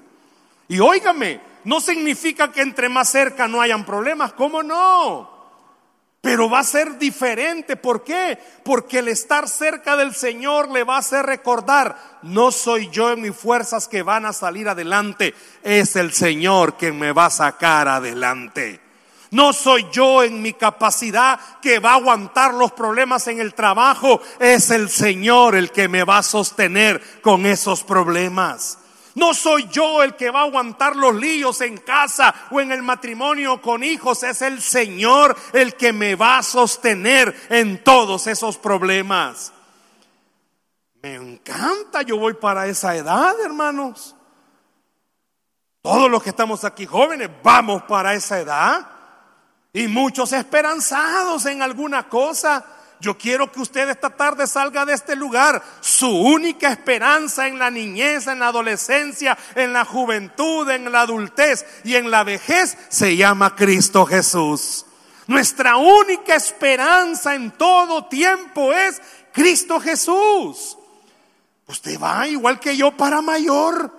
Y 0.67 0.79
óigame, 0.79 1.41
no 1.63 1.81
significa 1.81 2.51
que 2.51 2.61
entre 2.61 2.89
más 2.89 3.09
cerca 3.09 3.47
no 3.47 3.61
hayan 3.61 3.85
problemas, 3.85 4.33
¿cómo 4.33 4.63
no? 4.63 5.34
Pero 6.25 6.49
va 6.49 6.61
a 6.61 6.63
ser 6.63 6.97
diferente. 6.97 7.75
¿Por 7.75 8.03
qué? 8.03 8.39
Porque 8.63 8.97
el 8.97 9.09
estar 9.09 9.47
cerca 9.47 9.95
del 9.95 10.15
Señor 10.15 10.71
le 10.71 10.83
va 10.83 10.95
a 10.95 10.99
hacer 11.01 11.23
recordar, 11.23 12.19
no 12.23 12.51
soy 12.51 12.89
yo 12.89 13.11
en 13.11 13.21
mis 13.21 13.35
fuerzas 13.35 13.87
que 13.87 14.01
van 14.01 14.25
a 14.25 14.33
salir 14.33 14.67
adelante, 14.67 15.35
es 15.61 15.95
el 15.95 16.13
Señor 16.13 16.77
quien 16.77 16.97
me 16.97 17.11
va 17.11 17.27
a 17.27 17.29
sacar 17.29 17.87
adelante. 17.87 18.81
No 19.29 19.53
soy 19.53 19.85
yo 19.91 20.23
en 20.23 20.41
mi 20.41 20.53
capacidad 20.53 21.39
que 21.61 21.77
va 21.77 21.91
a 21.91 21.97
aguantar 21.97 22.55
los 22.55 22.71
problemas 22.71 23.27
en 23.27 23.39
el 23.39 23.53
trabajo. 23.53 24.19
Es 24.39 24.71
el 24.71 24.89
Señor 24.89 25.53
el 25.55 25.69
que 25.69 25.87
me 25.87 26.03
va 26.03 26.17
a 26.17 26.23
sostener 26.23 27.03
con 27.21 27.45
esos 27.45 27.83
problemas. 27.83 28.79
No 29.15 29.33
soy 29.33 29.67
yo 29.69 30.03
el 30.03 30.15
que 30.15 30.29
va 30.29 30.41
a 30.41 30.43
aguantar 30.43 30.95
los 30.95 31.15
líos 31.15 31.61
en 31.61 31.77
casa 31.77 32.35
o 32.51 32.59
en 32.59 32.73
el 32.73 32.83
matrimonio 32.83 33.61
con 33.61 33.81
hijos. 33.81 34.23
Es 34.23 34.41
el 34.41 34.61
Señor 34.61 35.35
el 35.53 35.75
que 35.75 35.93
me 35.93 36.15
va 36.15 36.37
a 36.37 36.43
sostener 36.43 37.33
en 37.49 37.81
todos 37.81 38.27
esos 38.27 38.57
problemas. 38.57 39.53
Me 41.01 41.15
encanta, 41.15 42.01
yo 42.01 42.17
voy 42.17 42.33
para 42.33 42.67
esa 42.67 42.93
edad, 42.95 43.39
hermanos. 43.39 44.15
Todos 45.81 46.11
los 46.11 46.21
que 46.21 46.31
estamos 46.31 46.65
aquí 46.65 46.85
jóvenes, 46.85 47.29
vamos 47.41 47.83
para 47.83 48.15
esa 48.15 48.39
edad. 48.39 48.85
Y 49.71 49.87
muchos 49.87 50.33
esperanzados 50.33 51.45
en 51.45 51.61
alguna 51.61 52.09
cosa. 52.09 52.65
Yo 52.99 53.17
quiero 53.17 53.51
que 53.51 53.59
usted 53.59 53.89
esta 53.89 54.09
tarde 54.09 54.47
salga 54.47 54.85
de 54.85 54.93
este 54.93 55.15
lugar. 55.15 55.61
Su 55.81 56.09
única 56.09 56.71
esperanza 56.71 57.47
en 57.47 57.59
la 57.59 57.69
niñez, 57.69 58.27
en 58.27 58.39
la 58.39 58.47
adolescencia, 58.47 59.37
en 59.55 59.73
la 59.73 59.85
juventud, 59.85 60.69
en 60.69 60.91
la 60.91 61.01
adultez 61.01 61.65
y 61.83 61.95
en 61.95 62.09
la 62.09 62.23
vejez 62.23 62.77
se 62.89 63.15
llama 63.15 63.55
Cristo 63.55 64.05
Jesús. 64.05 64.85
Nuestra 65.27 65.77
única 65.77 66.35
esperanza 66.35 67.35
en 67.35 67.51
todo 67.51 68.05
tiempo 68.05 68.71
es 68.71 69.01
Cristo 69.33 69.79
Jesús. 69.79 70.77
Usted 71.67 71.99
va 71.99 72.27
igual 72.27 72.59
que 72.59 72.77
yo 72.77 72.91
para 72.91 73.21
mayor. 73.21 73.91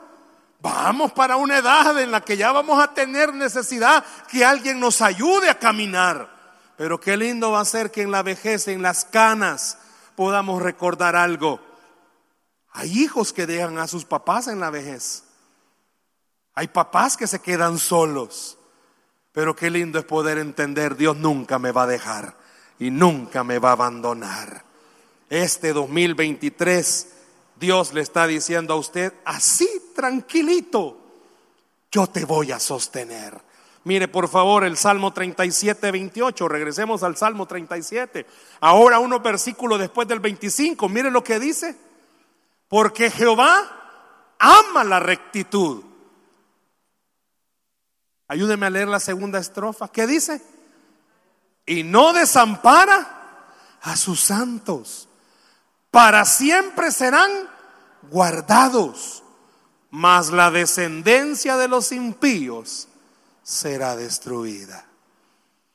Vamos 0.60 1.12
para 1.12 1.36
una 1.36 1.58
edad 1.58 2.00
en 2.00 2.10
la 2.10 2.20
que 2.20 2.36
ya 2.36 2.52
vamos 2.52 2.82
a 2.82 2.94
tener 2.94 3.34
necesidad 3.34 4.04
que 4.28 4.44
alguien 4.44 4.80
nos 4.80 5.02
ayude 5.02 5.50
a 5.50 5.58
caminar. 5.58 6.35
Pero 6.76 7.00
qué 7.00 7.16
lindo 7.16 7.52
va 7.52 7.60
a 7.60 7.64
ser 7.64 7.90
que 7.90 8.02
en 8.02 8.10
la 8.10 8.22
vejez, 8.22 8.68
en 8.68 8.82
las 8.82 9.04
canas, 9.04 9.78
podamos 10.14 10.62
recordar 10.62 11.16
algo. 11.16 11.60
Hay 12.72 13.02
hijos 13.02 13.32
que 13.32 13.46
dejan 13.46 13.78
a 13.78 13.86
sus 13.86 14.04
papás 14.04 14.48
en 14.48 14.60
la 14.60 14.70
vejez. 14.70 15.24
Hay 16.54 16.68
papás 16.68 17.16
que 17.16 17.26
se 17.26 17.40
quedan 17.40 17.78
solos. 17.78 18.58
Pero 19.32 19.54
qué 19.54 19.70
lindo 19.70 19.98
es 19.98 20.04
poder 20.04 20.38
entender, 20.38 20.96
Dios 20.96 21.16
nunca 21.16 21.58
me 21.58 21.70
va 21.70 21.84
a 21.84 21.86
dejar 21.86 22.36
y 22.78 22.90
nunca 22.90 23.44
me 23.44 23.58
va 23.58 23.70
a 23.70 23.72
abandonar. 23.72 24.64
Este 25.28 25.72
2023, 25.72 27.08
Dios 27.58 27.92
le 27.92 28.00
está 28.00 28.26
diciendo 28.26 28.74
a 28.74 28.78
usted, 28.78 29.12
así 29.24 29.68
tranquilito, 29.94 30.98
yo 31.90 32.06
te 32.06 32.24
voy 32.24 32.52
a 32.52 32.60
sostener. 32.60 33.45
Mire, 33.86 34.08
por 34.08 34.28
favor, 34.28 34.64
el 34.64 34.76
Salmo 34.76 35.12
37, 35.12 35.92
28. 35.92 36.48
Regresemos 36.48 37.04
al 37.04 37.16
Salmo 37.16 37.46
37. 37.46 38.26
Ahora 38.58 38.98
unos 38.98 39.22
versículos 39.22 39.78
después 39.78 40.08
del 40.08 40.18
25. 40.18 40.88
Mire 40.88 41.08
lo 41.08 41.22
que 41.22 41.38
dice. 41.38 41.78
Porque 42.66 43.12
Jehová 43.12 44.34
ama 44.40 44.82
la 44.82 44.98
rectitud. 44.98 45.84
Ayúdeme 48.26 48.66
a 48.66 48.70
leer 48.70 48.88
la 48.88 48.98
segunda 48.98 49.38
estrofa. 49.38 49.86
¿Qué 49.86 50.08
dice? 50.08 50.42
Y 51.64 51.84
no 51.84 52.12
desampara 52.12 53.44
a 53.82 53.94
sus 53.94 54.18
santos. 54.18 55.08
Para 55.92 56.24
siempre 56.24 56.90
serán 56.90 57.30
guardados. 58.10 59.22
Mas 59.90 60.30
la 60.30 60.50
descendencia 60.50 61.56
de 61.56 61.68
los 61.68 61.92
impíos 61.92 62.88
será 63.46 63.94
destruida. 63.94 64.84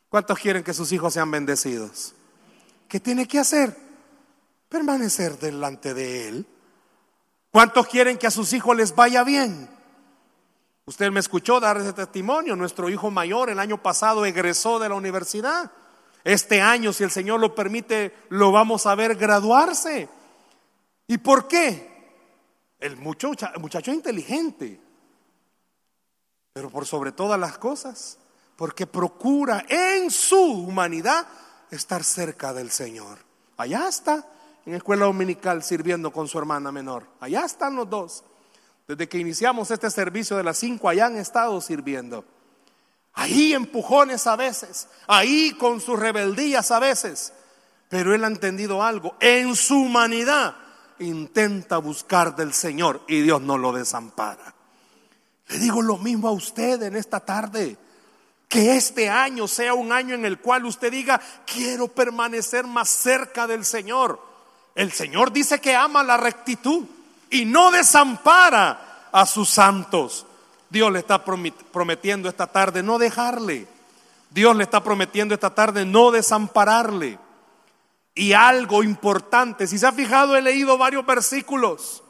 ¿Cuántos 0.09 0.37
quieren 0.37 0.61
que 0.61 0.73
sus 0.73 0.91
hijos 0.91 1.13
sean 1.13 1.31
bendecidos? 1.31 2.13
¿Qué 2.89 2.99
tiene 2.99 3.25
que 3.29 3.39
hacer? 3.39 3.73
Permanecer 4.67 5.39
delante 5.39 5.93
de 5.93 6.27
Él. 6.27 6.45
¿Cuántos 7.49 7.87
quieren 7.87 8.17
que 8.17 8.27
a 8.27 8.31
sus 8.31 8.51
hijos 8.51 8.75
les 8.75 8.93
vaya 8.93 9.23
bien? 9.23 9.69
Usted 10.83 11.11
me 11.11 11.21
escuchó 11.21 11.61
dar 11.61 11.77
ese 11.77 11.93
testimonio. 11.93 12.57
Nuestro 12.57 12.89
hijo 12.89 13.09
mayor 13.09 13.49
el 13.49 13.59
año 13.59 13.81
pasado 13.81 14.25
egresó 14.25 14.77
de 14.77 14.89
la 14.89 14.95
universidad. 14.95 15.71
Este 16.25 16.59
año, 16.59 16.91
si 16.91 17.05
el 17.05 17.11
Señor 17.11 17.39
lo 17.39 17.55
permite, 17.55 18.13
lo 18.27 18.51
vamos 18.51 18.85
a 18.85 18.95
ver 18.95 19.15
graduarse. 19.15 20.09
¿Y 21.07 21.19
por 21.19 21.47
qué? 21.47 21.89
El 22.81 22.97
muchacho, 22.97 23.47
muchacho 23.61 23.93
inteligente, 23.93 24.77
pero 26.53 26.69
por 26.69 26.85
sobre 26.85 27.11
todas 27.11 27.39
las 27.39 27.57
cosas, 27.57 28.17
porque 28.55 28.85
procura 28.85 29.65
en 29.69 30.11
su 30.11 30.41
humanidad 30.41 31.27
estar 31.69 32.03
cerca 32.03 32.53
del 32.53 32.71
Señor. 32.71 33.19
Allá 33.57 33.87
está, 33.87 34.27
en 34.65 34.75
escuela 34.75 35.05
dominical, 35.05 35.63
sirviendo 35.63 36.11
con 36.11 36.27
su 36.27 36.37
hermana 36.37 36.71
menor. 36.71 37.07
Allá 37.19 37.45
están 37.45 37.75
los 37.75 37.89
dos. 37.89 38.23
Desde 38.87 39.07
que 39.07 39.17
iniciamos 39.17 39.71
este 39.71 39.89
servicio 39.89 40.35
de 40.35 40.43
las 40.43 40.57
cinco, 40.57 40.89
allá 40.89 41.05
han 41.05 41.17
estado 41.17 41.61
sirviendo. 41.61 42.25
Ahí 43.13 43.53
empujones 43.53 44.27
a 44.27 44.35
veces, 44.35 44.87
ahí 45.07 45.53
con 45.57 45.79
sus 45.79 45.99
rebeldías 45.99 46.71
a 46.71 46.79
veces. 46.79 47.33
Pero 47.89 48.13
él 48.13 48.23
ha 48.23 48.27
entendido 48.27 48.83
algo. 48.83 49.15
En 49.19 49.55
su 49.55 49.75
humanidad 49.81 50.55
intenta 50.99 51.77
buscar 51.77 52.35
del 52.35 52.53
Señor 52.53 53.01
y 53.07 53.21
Dios 53.21 53.41
no 53.41 53.57
lo 53.57 53.71
desampara. 53.71 54.53
Le 55.51 55.59
digo 55.59 55.81
lo 55.81 55.97
mismo 55.97 56.29
a 56.29 56.31
usted 56.31 56.81
en 56.83 56.95
esta 56.95 57.19
tarde. 57.19 57.77
Que 58.47 58.75
este 58.75 59.09
año 59.09 59.47
sea 59.47 59.73
un 59.73 59.91
año 59.91 60.15
en 60.15 60.25
el 60.25 60.39
cual 60.39 60.65
usted 60.65 60.91
diga, 60.91 61.21
quiero 61.45 61.87
permanecer 61.87 62.65
más 62.65 62.89
cerca 62.89 63.47
del 63.47 63.65
Señor. 63.65 64.21
El 64.75 64.91
Señor 64.91 65.31
dice 65.31 65.59
que 65.59 65.75
ama 65.75 66.03
la 66.03 66.17
rectitud 66.17 66.85
y 67.29 67.45
no 67.45 67.71
desampara 67.71 69.09
a 69.11 69.25
sus 69.25 69.49
santos. 69.49 70.25
Dios 70.69 70.91
le 70.91 70.99
está 70.99 71.23
prometiendo 71.23 72.29
esta 72.29 72.47
tarde 72.47 72.81
no 72.81 72.97
dejarle. 72.97 73.67
Dios 74.29 74.55
le 74.55 74.63
está 74.63 74.81
prometiendo 74.81 75.33
esta 75.33 75.53
tarde 75.53 75.85
no 75.85 76.11
desampararle. 76.11 77.19
Y 78.15 78.33
algo 78.33 78.83
importante, 78.83 79.67
si 79.67 79.77
se 79.77 79.87
ha 79.87 79.91
fijado, 79.91 80.35
he 80.35 80.41
leído 80.41 80.77
varios 80.77 81.05
versículos, 81.05 82.03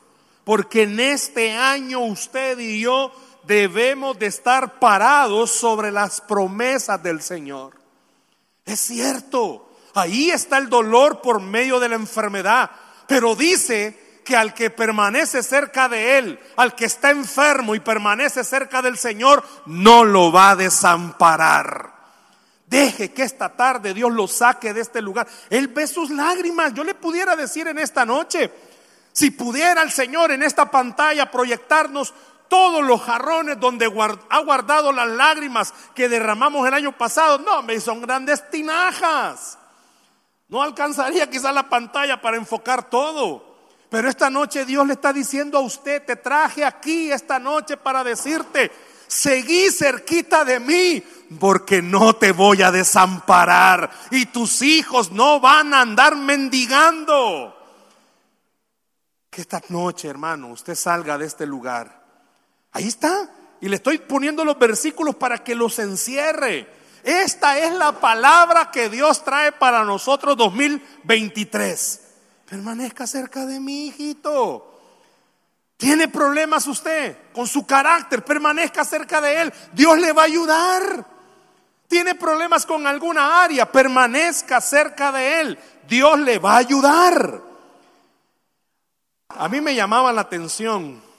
porque 0.44 0.84
en 0.84 1.00
este 1.00 1.52
año 1.52 2.00
usted 2.00 2.58
y 2.60 2.82
yo 2.82 3.12
debemos 3.44 4.18
de 4.20 4.28
estar 4.28 4.80
parados 4.80 5.52
sobre 5.52 5.92
las 5.92 6.22
promesas 6.22 7.02
del 7.02 7.22
Señor. 7.22 7.74
Es 8.66 8.80
cierto, 8.80 9.70
ahí 9.94 10.32
está 10.32 10.58
el 10.58 10.70
dolor 10.70 11.22
por 11.22 11.42
medio 11.42 11.80
de 11.80 11.90
la 11.90 11.96
enfermedad, 11.96 12.72
pero 13.08 13.36
dice 13.36 14.22
que 14.24 14.36
al 14.36 14.54
que 14.54 14.70
permanece 14.70 15.44
cerca 15.44 15.90
de 15.90 16.18
Él, 16.18 16.40
al 16.56 16.76
que 16.76 16.86
está 16.86 17.10
enfermo 17.12 17.76
y 17.76 17.80
permanece 17.80 18.44
cerca 18.44 18.82
del 18.82 18.98
Señor, 18.98 19.44
no 19.66 20.04
lo 20.04 20.32
va 20.32 20.52
a 20.52 20.56
desamparar. 20.56 21.92
Deje 22.68 23.12
que 23.12 23.24
esta 23.24 23.50
tarde 23.50 23.94
Dios 23.94 24.14
lo 24.14 24.28
saque 24.28 24.74
de 24.74 24.80
este 24.80 25.02
lugar. 25.02 25.28
Él 25.50 25.68
ve 25.68 25.88
sus 25.88 26.10
lágrimas. 26.10 26.74
Yo 26.74 26.86
le 26.86 26.96
pudiera 26.96 27.36
decir 27.36 27.68
en 27.68 27.78
esta 27.80 28.06
noche, 28.06 28.50
si 29.12 29.32
pudiera 29.32 29.82
el 29.82 29.92
Señor 29.92 30.32
en 30.32 30.42
esta 30.42 30.72
pantalla 30.72 31.30
proyectarnos 31.30 32.14
todos 32.52 32.84
los 32.84 33.02
jarrones 33.02 33.58
donde 33.62 33.86
ha 34.30 34.40
guardado 34.40 34.92
las 34.92 35.08
lágrimas 35.08 35.74
que 35.96 36.10
derramamos 36.10 36.68
el 36.68 36.74
año 36.74 36.92
pasado. 36.92 37.38
No, 37.38 37.64
me 37.64 37.80
son 37.80 38.02
grandes 38.02 38.50
tinajas. 38.50 39.58
No 40.50 40.62
alcanzaría 40.62 41.30
quizás 41.30 41.54
la 41.54 41.70
pantalla 41.70 42.20
para 42.20 42.36
enfocar 42.36 42.90
todo. 42.90 43.56
Pero 43.90 44.10
esta 44.10 44.30
noche 44.30 44.66
Dios 44.66 44.86
le 44.86 44.96
está 44.96 45.14
diciendo 45.14 45.60
a 45.60 45.62
usted, 45.62 46.04
te 46.06 46.18
traje 46.18 46.66
aquí 46.66 47.10
esta 47.10 47.40
noche 47.40 47.78
para 47.78 48.04
decirte, 48.04 48.70
seguí 49.08 49.72
cerquita 49.72 50.44
de 50.44 50.60
mí, 50.60 51.02
porque 51.40 51.82
no 51.82 52.18
te 52.18 52.34
voy 52.34 52.64
a 52.64 52.72
desamparar 52.72 53.90
y 54.12 54.26
tus 54.26 54.62
hijos 54.62 55.10
no 55.14 55.40
van 55.40 55.74
a 55.74 55.80
andar 55.80 56.18
mendigando. 56.18 57.58
Que 59.30 59.40
esta 59.40 59.62
noche, 59.70 60.10
hermano, 60.10 60.48
usted 60.48 60.76
salga 60.76 61.18
de 61.18 61.28
este 61.28 61.46
lugar 61.46 62.01
Ahí 62.72 62.88
está. 62.88 63.30
Y 63.60 63.70
le 63.70 63.76
estoy 63.76 64.00
poniendo 64.00 64.44
los 64.44 64.58
versículos 64.58 65.16
para 65.16 65.44
que 65.44 65.56
los 65.56 65.78
encierre. 65.80 66.68
Esta 67.04 67.58
es 67.58 67.74
la 67.74 68.00
palabra 68.00 68.72
que 68.72 68.90
Dios 68.90 69.24
trae 69.24 69.52
para 69.52 69.84
nosotros 69.84 70.38
2023. 70.38 72.02
Permanezca 72.50 73.08
cerca 73.08 73.46
de 73.46 73.60
mi 73.60 73.88
hijito. 73.88 74.68
¿Tiene 75.78 76.08
problemas 76.08 76.68
usted 76.68 77.18
con 77.34 77.48
su 77.48 77.66
carácter? 77.66 78.24
Permanezca 78.24 78.86
cerca 78.86 79.20
de 79.22 79.42
él. 79.42 79.54
Dios 79.74 79.98
le 80.00 80.12
va 80.12 80.24
a 80.24 80.26
ayudar. 80.26 81.06
¿Tiene 81.88 82.16
problemas 82.16 82.66
con 82.66 82.86
alguna 82.86 83.44
área? 83.44 83.72
Permanezca 83.72 84.62
cerca 84.62 85.12
de 85.12 85.42
él. 85.42 85.60
Dios 85.88 86.20
le 86.20 86.40
va 86.40 86.54
a 86.54 86.58
ayudar. 86.58 87.42
A 89.30 89.50
mí 89.50 89.60
me 89.62 89.74
llamaba 89.74 90.12
la 90.14 90.22
atención 90.22 91.11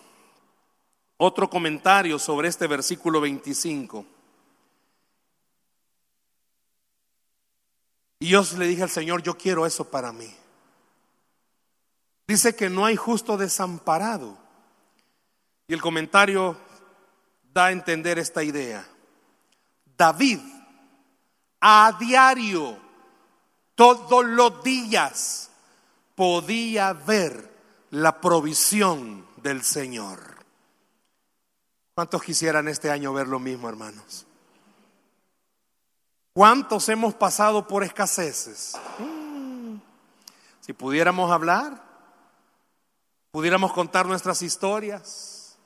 otro 1.25 1.49
comentario 1.49 2.19
sobre 2.19 2.49
este 2.49 2.67
versículo 2.67 3.21
25. 3.21 4.05
Y 8.19 8.29
yo 8.29 8.43
le 8.59 8.67
dije 8.67 8.83
al 8.83 8.91
Señor, 8.91 9.23
yo 9.23 9.39
quiero 9.39 9.65
eso 9.65 9.89
para 9.89 10.13
mí. 10.13 10.35
Dice 12.27 12.57
que 12.57 12.69
no 12.69 12.85
hay 12.85 12.97
justo 12.97 13.37
desamparado. 13.37 14.37
Y 15.69 15.75
el 15.75 15.81
comentario 15.81 16.57
da 17.53 17.67
a 17.67 17.73
entender 17.73 18.19
esta 18.19 18.43
idea. 18.43 18.85
David 19.97 20.41
a 21.61 21.97
diario, 22.01 22.77
todos 23.77 24.25
los 24.25 24.65
días, 24.65 25.51
podía 26.17 26.93
ver 26.93 27.49
la 27.91 28.21
provisión 28.21 29.25
del 29.37 29.63
Señor. 29.63 30.32
¿Cuántos 31.95 32.23
quisieran 32.23 32.69
este 32.69 32.91
año 32.91 33.13
ver 33.13 33.29
lo 33.29 33.39
mismo, 33.39 33.69
hermanos? 33.69 34.27
¿Cuántos 36.33 36.89
hemos 36.89 37.15
pasado 37.15 37.69
por 37.69 37.85
escaseces? 37.85 38.73
Si 40.61 40.73
pudiéramos 40.73 41.31
hablar, 41.31 41.83
pudiéramos 43.31 43.75
contar 43.75 44.07
nuestras 44.07 44.41
historias, 44.41 45.59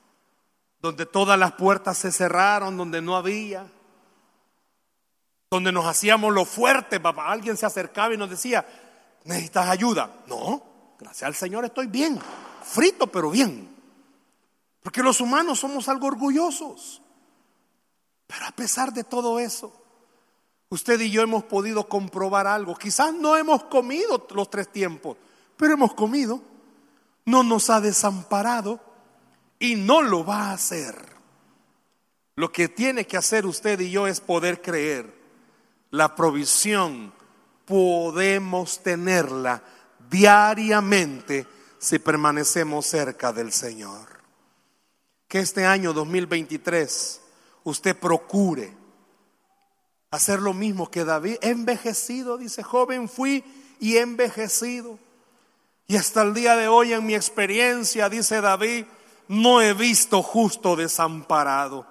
donde 0.81 1.05
todas 1.05 1.39
las 1.39 1.53
puertas 1.53 1.97
se 1.97 2.11
cerraron, 2.11 2.75
donde 2.75 3.01
no 3.01 3.15
había, 3.15 3.65
donde 5.49 5.71
nos 5.71 5.85
hacíamos 5.85 6.33
lo 6.33 6.43
fuerte, 6.43 6.99
papá. 6.99 7.31
Alguien 7.31 7.55
se 7.55 7.65
acercaba 7.65 8.13
y 8.13 8.17
nos 8.17 8.29
decía, 8.29 8.67
¿necesitas 9.23 9.69
ayuda? 9.69 10.23
No, 10.27 10.61
gracias 10.99 11.23
al 11.23 11.35
Señor 11.35 11.63
estoy 11.63 11.87
bien, 11.87 12.19
frito, 12.63 13.07
pero 13.07 13.31
bien. 13.31 13.76
Porque 14.87 15.03
los 15.03 15.19
humanos 15.19 15.59
somos 15.59 15.89
algo 15.89 16.07
orgullosos. 16.07 17.01
Pero 18.25 18.45
a 18.45 18.51
pesar 18.51 18.93
de 18.93 19.03
todo 19.03 19.37
eso, 19.37 19.73
usted 20.69 20.97
y 21.01 21.11
yo 21.11 21.21
hemos 21.21 21.43
podido 21.43 21.89
comprobar 21.89 22.47
algo. 22.47 22.73
Quizás 22.73 23.13
no 23.13 23.35
hemos 23.35 23.65
comido 23.65 24.25
los 24.33 24.49
tres 24.49 24.71
tiempos, 24.71 25.17
pero 25.57 25.73
hemos 25.73 25.93
comido. 25.93 26.41
No 27.25 27.43
nos 27.43 27.69
ha 27.69 27.81
desamparado 27.81 28.79
y 29.59 29.75
no 29.75 30.01
lo 30.01 30.23
va 30.25 30.51
a 30.51 30.53
hacer. 30.53 30.95
Lo 32.37 32.49
que 32.53 32.69
tiene 32.69 33.05
que 33.05 33.17
hacer 33.17 33.45
usted 33.45 33.81
y 33.81 33.91
yo 33.91 34.07
es 34.07 34.21
poder 34.21 34.61
creer. 34.61 35.13
La 35.91 36.15
provisión 36.15 37.11
podemos 37.65 38.81
tenerla 38.81 39.61
diariamente 40.09 41.45
si 41.77 41.99
permanecemos 41.99 42.85
cerca 42.85 43.33
del 43.33 43.51
Señor. 43.51 44.16
Que 45.27 45.39
este 45.39 45.65
año 45.65 45.93
2023 45.93 47.21
usted 47.63 47.97
procure 47.97 48.73
hacer 50.11 50.39
lo 50.39 50.53
mismo 50.53 50.89
que 50.89 51.03
David. 51.03 51.37
Envejecido, 51.41 52.37
dice, 52.37 52.63
joven 52.63 53.09
fui 53.09 53.43
y 53.79 53.97
envejecido. 53.97 54.97
Y 55.87 55.95
hasta 55.95 56.21
el 56.21 56.33
día 56.33 56.55
de 56.55 56.67
hoy 56.67 56.93
en 56.93 57.05
mi 57.05 57.15
experiencia, 57.15 58.09
dice 58.09 58.41
David, 58.41 58.85
no 59.27 59.61
he 59.61 59.73
visto 59.73 60.21
justo 60.21 60.75
desamparado. 60.75 61.85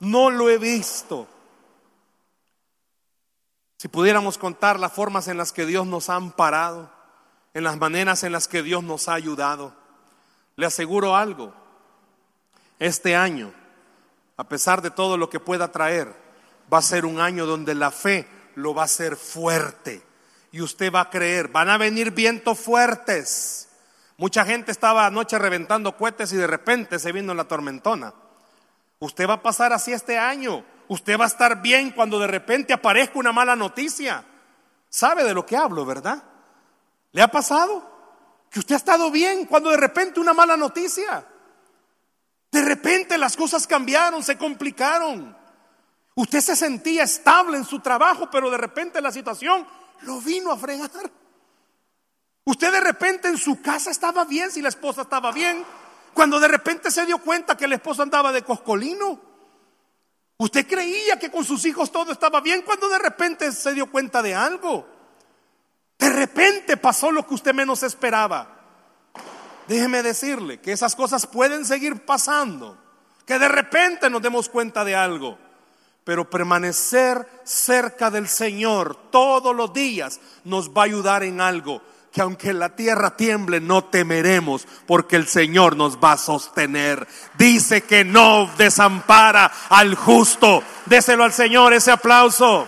No 0.00 0.30
lo 0.30 0.48
he 0.50 0.58
visto. 0.58 1.26
Si 3.78 3.88
pudiéramos 3.88 4.38
contar 4.38 4.80
las 4.80 4.92
formas 4.92 5.28
en 5.28 5.36
las 5.38 5.52
que 5.52 5.64
Dios 5.64 5.86
nos 5.86 6.10
ha 6.10 6.16
amparado, 6.16 6.90
en 7.54 7.64
las 7.64 7.78
maneras 7.78 8.22
en 8.24 8.32
las 8.32 8.48
que 8.48 8.62
Dios 8.62 8.82
nos 8.82 9.08
ha 9.08 9.14
ayudado, 9.14 9.72
le 10.56 10.66
aseguro 10.66 11.14
algo, 11.14 11.54
este 12.78 13.16
año, 13.16 13.52
a 14.36 14.44
pesar 14.44 14.82
de 14.82 14.90
todo 14.90 15.16
lo 15.16 15.30
que 15.30 15.40
pueda 15.40 15.72
traer, 15.72 16.14
va 16.72 16.78
a 16.78 16.82
ser 16.82 17.04
un 17.04 17.20
año 17.20 17.46
donde 17.46 17.74
la 17.74 17.90
fe 17.90 18.28
lo 18.54 18.74
va 18.74 18.82
a 18.82 18.86
hacer 18.86 19.16
fuerte 19.16 20.02
y 20.52 20.60
usted 20.60 20.92
va 20.92 21.02
a 21.02 21.10
creer, 21.10 21.48
van 21.48 21.68
a 21.70 21.78
venir 21.78 22.12
vientos 22.12 22.58
fuertes. 22.58 23.68
Mucha 24.16 24.44
gente 24.44 24.72
estaba 24.72 25.06
anoche 25.06 25.38
reventando 25.38 25.96
cohetes 25.96 26.32
y 26.32 26.36
de 26.36 26.46
repente 26.46 26.98
se 26.98 27.12
vino 27.12 27.34
la 27.34 27.44
tormentona. 27.44 28.12
Usted 28.98 29.28
va 29.28 29.34
a 29.34 29.42
pasar 29.42 29.72
así 29.72 29.92
este 29.92 30.18
año. 30.18 30.64
Usted 30.88 31.18
va 31.18 31.24
a 31.24 31.28
estar 31.28 31.62
bien 31.62 31.90
cuando 31.90 32.18
de 32.18 32.26
repente 32.26 32.72
aparezca 32.72 33.18
una 33.18 33.32
mala 33.32 33.54
noticia. 33.54 34.24
¿Sabe 34.88 35.22
de 35.22 35.34
lo 35.34 35.46
que 35.46 35.56
hablo, 35.56 35.84
verdad? 35.84 36.22
¿Le 37.12 37.22
ha 37.22 37.28
pasado? 37.28 37.88
Que 38.50 38.58
usted 38.58 38.74
ha 38.74 38.78
estado 38.78 39.10
bien 39.10 39.44
cuando 39.44 39.70
de 39.70 39.76
repente 39.76 40.18
una 40.18 40.32
mala 40.32 40.56
noticia. 40.56 41.24
De 42.58 42.64
repente 42.64 43.16
las 43.18 43.36
cosas 43.36 43.68
cambiaron, 43.68 44.20
se 44.20 44.36
complicaron. 44.36 45.36
Usted 46.16 46.40
se 46.40 46.56
sentía 46.56 47.04
estable 47.04 47.56
en 47.56 47.64
su 47.64 47.78
trabajo, 47.78 48.28
pero 48.32 48.50
de 48.50 48.56
repente 48.56 49.00
la 49.00 49.12
situación 49.12 49.64
lo 50.00 50.20
vino 50.20 50.50
a 50.50 50.58
fregar. 50.58 50.90
Usted 52.42 52.72
de 52.72 52.80
repente 52.80 53.28
en 53.28 53.38
su 53.38 53.62
casa 53.62 53.92
estaba 53.92 54.24
bien, 54.24 54.50
si 54.50 54.60
la 54.60 54.70
esposa 54.70 55.02
estaba 55.02 55.30
bien, 55.30 55.64
cuando 56.12 56.40
de 56.40 56.48
repente 56.48 56.90
se 56.90 57.06
dio 57.06 57.18
cuenta 57.18 57.56
que 57.56 57.68
la 57.68 57.76
esposa 57.76 58.02
andaba 58.02 58.32
de 58.32 58.42
coscolino. 58.42 59.20
Usted 60.38 60.66
creía 60.66 61.16
que 61.16 61.30
con 61.30 61.44
sus 61.44 61.64
hijos 61.64 61.92
todo 61.92 62.10
estaba 62.10 62.40
bien 62.40 62.62
cuando 62.62 62.88
de 62.88 62.98
repente 62.98 63.52
se 63.52 63.72
dio 63.72 63.88
cuenta 63.88 64.20
de 64.20 64.34
algo. 64.34 64.84
De 65.96 66.10
repente 66.10 66.76
pasó 66.76 67.12
lo 67.12 67.24
que 67.24 67.34
usted 67.34 67.54
menos 67.54 67.84
esperaba. 67.84 68.57
Déjeme 69.68 70.02
decirle 70.02 70.60
que 70.60 70.72
esas 70.72 70.96
cosas 70.96 71.26
pueden 71.26 71.64
seguir 71.64 72.04
pasando, 72.06 72.76
que 73.26 73.38
de 73.38 73.48
repente 73.48 74.08
nos 74.08 74.22
demos 74.22 74.48
cuenta 74.48 74.82
de 74.82 74.96
algo, 74.96 75.38
pero 76.04 76.28
permanecer 76.28 77.28
cerca 77.44 78.10
del 78.10 78.28
Señor 78.28 78.96
todos 79.10 79.54
los 79.54 79.72
días 79.74 80.20
nos 80.44 80.70
va 80.70 80.82
a 80.82 80.86
ayudar 80.86 81.22
en 81.22 81.42
algo 81.42 81.82
que 82.12 82.22
aunque 82.22 82.54
la 82.54 82.74
tierra 82.74 83.16
tiemble, 83.16 83.60
no 83.60 83.84
temeremos, 83.84 84.66
porque 84.86 85.16
el 85.16 85.26
Señor 85.26 85.76
nos 85.76 85.98
va 85.98 86.12
a 86.12 86.16
sostener. 86.16 87.06
Dice 87.36 87.82
que 87.82 88.04
no 88.04 88.50
desampara 88.56 89.52
al 89.68 89.94
justo. 89.94 90.62
Déselo 90.86 91.24
al 91.24 91.34
Señor 91.34 91.74
ese 91.74 91.90
aplauso. 91.90 92.66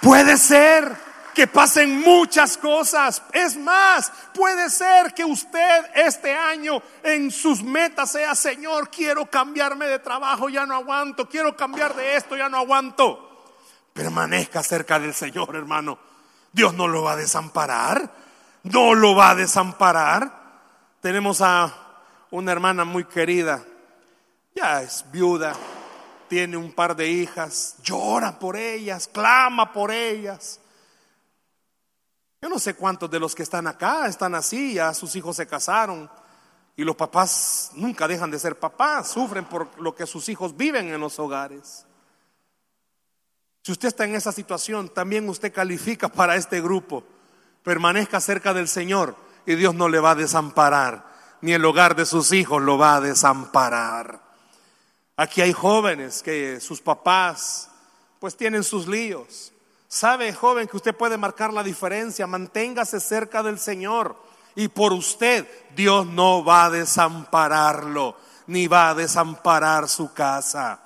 Puede 0.00 0.36
ser 0.36 0.96
que 1.34 1.46
pasen 1.46 2.00
muchas 2.00 2.56
cosas. 2.56 3.22
Es 3.32 3.56
más, 3.56 4.12
puede 4.34 4.70
ser 4.70 5.14
que 5.14 5.24
usted 5.24 5.84
este 5.94 6.34
año 6.34 6.82
en 7.02 7.30
sus 7.30 7.62
metas 7.62 8.12
sea, 8.12 8.34
Señor, 8.34 8.90
quiero 8.90 9.26
cambiarme 9.26 9.86
de 9.86 9.98
trabajo, 9.98 10.48
ya 10.48 10.66
no 10.66 10.74
aguanto, 10.74 11.28
quiero 11.28 11.56
cambiar 11.56 11.94
de 11.94 12.16
esto, 12.16 12.36
ya 12.36 12.48
no 12.48 12.58
aguanto. 12.58 13.46
Permanezca 13.92 14.62
cerca 14.62 14.98
del 14.98 15.14
Señor, 15.14 15.56
hermano. 15.56 15.98
Dios 16.52 16.74
no 16.74 16.88
lo 16.88 17.02
va 17.02 17.12
a 17.12 17.16
desamparar, 17.16 18.10
no 18.64 18.94
lo 18.94 19.14
va 19.14 19.30
a 19.30 19.34
desamparar. 19.34 20.40
Tenemos 21.00 21.40
a 21.40 21.72
una 22.30 22.52
hermana 22.52 22.84
muy 22.84 23.04
querida, 23.04 23.62
ya 24.54 24.82
es 24.82 25.04
viuda, 25.10 25.54
tiene 26.28 26.56
un 26.56 26.72
par 26.72 26.94
de 26.94 27.08
hijas, 27.08 27.76
llora 27.82 28.38
por 28.38 28.56
ellas, 28.56 29.08
clama 29.12 29.72
por 29.72 29.90
ellas. 29.90 30.60
Yo 32.42 32.48
no 32.48 32.58
sé 32.58 32.74
cuántos 32.74 33.10
de 33.10 33.20
los 33.20 33.34
que 33.34 33.42
están 33.42 33.66
acá 33.66 34.06
están 34.06 34.34
así, 34.34 34.74
ya 34.74 34.94
sus 34.94 35.14
hijos 35.14 35.36
se 35.36 35.46
casaron 35.46 36.10
y 36.74 36.84
los 36.84 36.96
papás 36.96 37.72
nunca 37.74 38.08
dejan 38.08 38.30
de 38.30 38.38
ser 38.38 38.58
papás, 38.58 39.10
sufren 39.10 39.44
por 39.44 39.78
lo 39.78 39.94
que 39.94 40.06
sus 40.06 40.28
hijos 40.30 40.56
viven 40.56 40.88
en 40.88 41.00
los 41.00 41.18
hogares. 41.18 41.84
Si 43.62 43.72
usted 43.72 43.88
está 43.88 44.04
en 44.06 44.14
esa 44.14 44.32
situación, 44.32 44.88
también 44.88 45.28
usted 45.28 45.52
califica 45.52 46.08
para 46.08 46.36
este 46.36 46.62
grupo. 46.62 47.04
Permanezca 47.62 48.18
cerca 48.20 48.54
del 48.54 48.68
Señor 48.68 49.14
y 49.44 49.54
Dios 49.54 49.74
no 49.74 49.90
le 49.90 50.00
va 50.00 50.12
a 50.12 50.14
desamparar, 50.14 51.04
ni 51.42 51.52
el 51.52 51.64
hogar 51.64 51.94
de 51.94 52.06
sus 52.06 52.32
hijos 52.32 52.62
lo 52.62 52.78
va 52.78 52.96
a 52.96 53.00
desamparar. 53.02 54.22
Aquí 55.14 55.42
hay 55.42 55.52
jóvenes 55.52 56.22
que 56.22 56.58
sus 56.60 56.80
papás 56.80 57.68
pues 58.18 58.34
tienen 58.34 58.64
sus 58.64 58.88
líos. 58.88 59.49
Sabe, 59.92 60.32
joven, 60.32 60.68
que 60.68 60.76
usted 60.76 60.94
puede 60.94 61.18
marcar 61.18 61.52
la 61.52 61.64
diferencia. 61.64 62.24
Manténgase 62.28 63.00
cerca 63.00 63.42
del 63.42 63.58
Señor. 63.58 64.14
Y 64.54 64.68
por 64.68 64.92
usted, 64.92 65.48
Dios 65.74 66.06
no 66.06 66.44
va 66.44 66.66
a 66.66 66.70
desampararlo, 66.70 68.14
ni 68.46 68.68
va 68.68 68.90
a 68.90 68.94
desamparar 68.94 69.88
su 69.88 70.12
casa. 70.12 70.78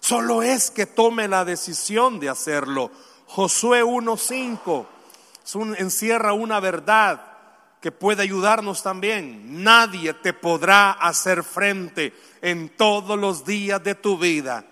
Solo 0.00 0.42
es 0.42 0.72
que 0.72 0.86
tome 0.86 1.28
la 1.28 1.44
decisión 1.44 2.18
de 2.18 2.30
hacerlo. 2.30 2.90
Josué 3.28 3.84
1.5 3.84 4.86
encierra 5.78 6.32
una 6.32 6.58
verdad 6.58 7.22
que 7.80 7.92
puede 7.92 8.24
ayudarnos 8.24 8.82
también. 8.82 9.62
Nadie 9.62 10.14
te 10.14 10.32
podrá 10.32 10.90
hacer 10.90 11.44
frente 11.44 12.12
en 12.42 12.70
todos 12.70 13.16
los 13.16 13.44
días 13.44 13.84
de 13.84 13.94
tu 13.94 14.18
vida. 14.18 14.64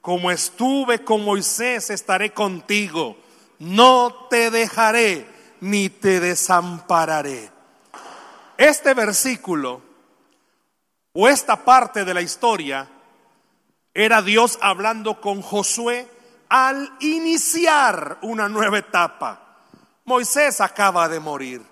Como 0.00 0.30
estuve 0.30 1.04
con 1.04 1.24
Moisés, 1.24 1.90
estaré 1.90 2.32
contigo. 2.32 3.16
No 3.58 4.26
te 4.30 4.50
dejaré 4.50 5.26
ni 5.60 5.90
te 5.90 6.20
desampararé. 6.20 7.50
Este 8.56 8.94
versículo 8.94 9.82
o 11.12 11.28
esta 11.28 11.64
parte 11.64 12.04
de 12.04 12.14
la 12.14 12.22
historia 12.22 12.88
era 13.92 14.22
Dios 14.22 14.58
hablando 14.62 15.20
con 15.20 15.42
Josué 15.42 16.08
al 16.48 16.92
iniciar 17.00 18.18
una 18.22 18.48
nueva 18.48 18.78
etapa. 18.78 19.58
Moisés 20.04 20.60
acaba 20.60 21.08
de 21.08 21.20
morir. 21.20 21.62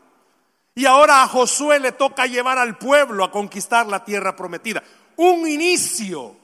Y 0.75 0.87
ahora 0.87 1.23
a 1.23 1.29
Josué 1.29 1.81
le 1.81 1.93
toca 1.93 2.27
llevar 2.27 2.59
al 2.59 2.79
pueblo 2.79 3.25
a 3.25 3.31
conquistar 3.31 3.87
la 3.87 4.05
tierra 4.05 4.37
prometida. 4.37 4.83
Un 5.17 5.49
inicio. 5.49 6.37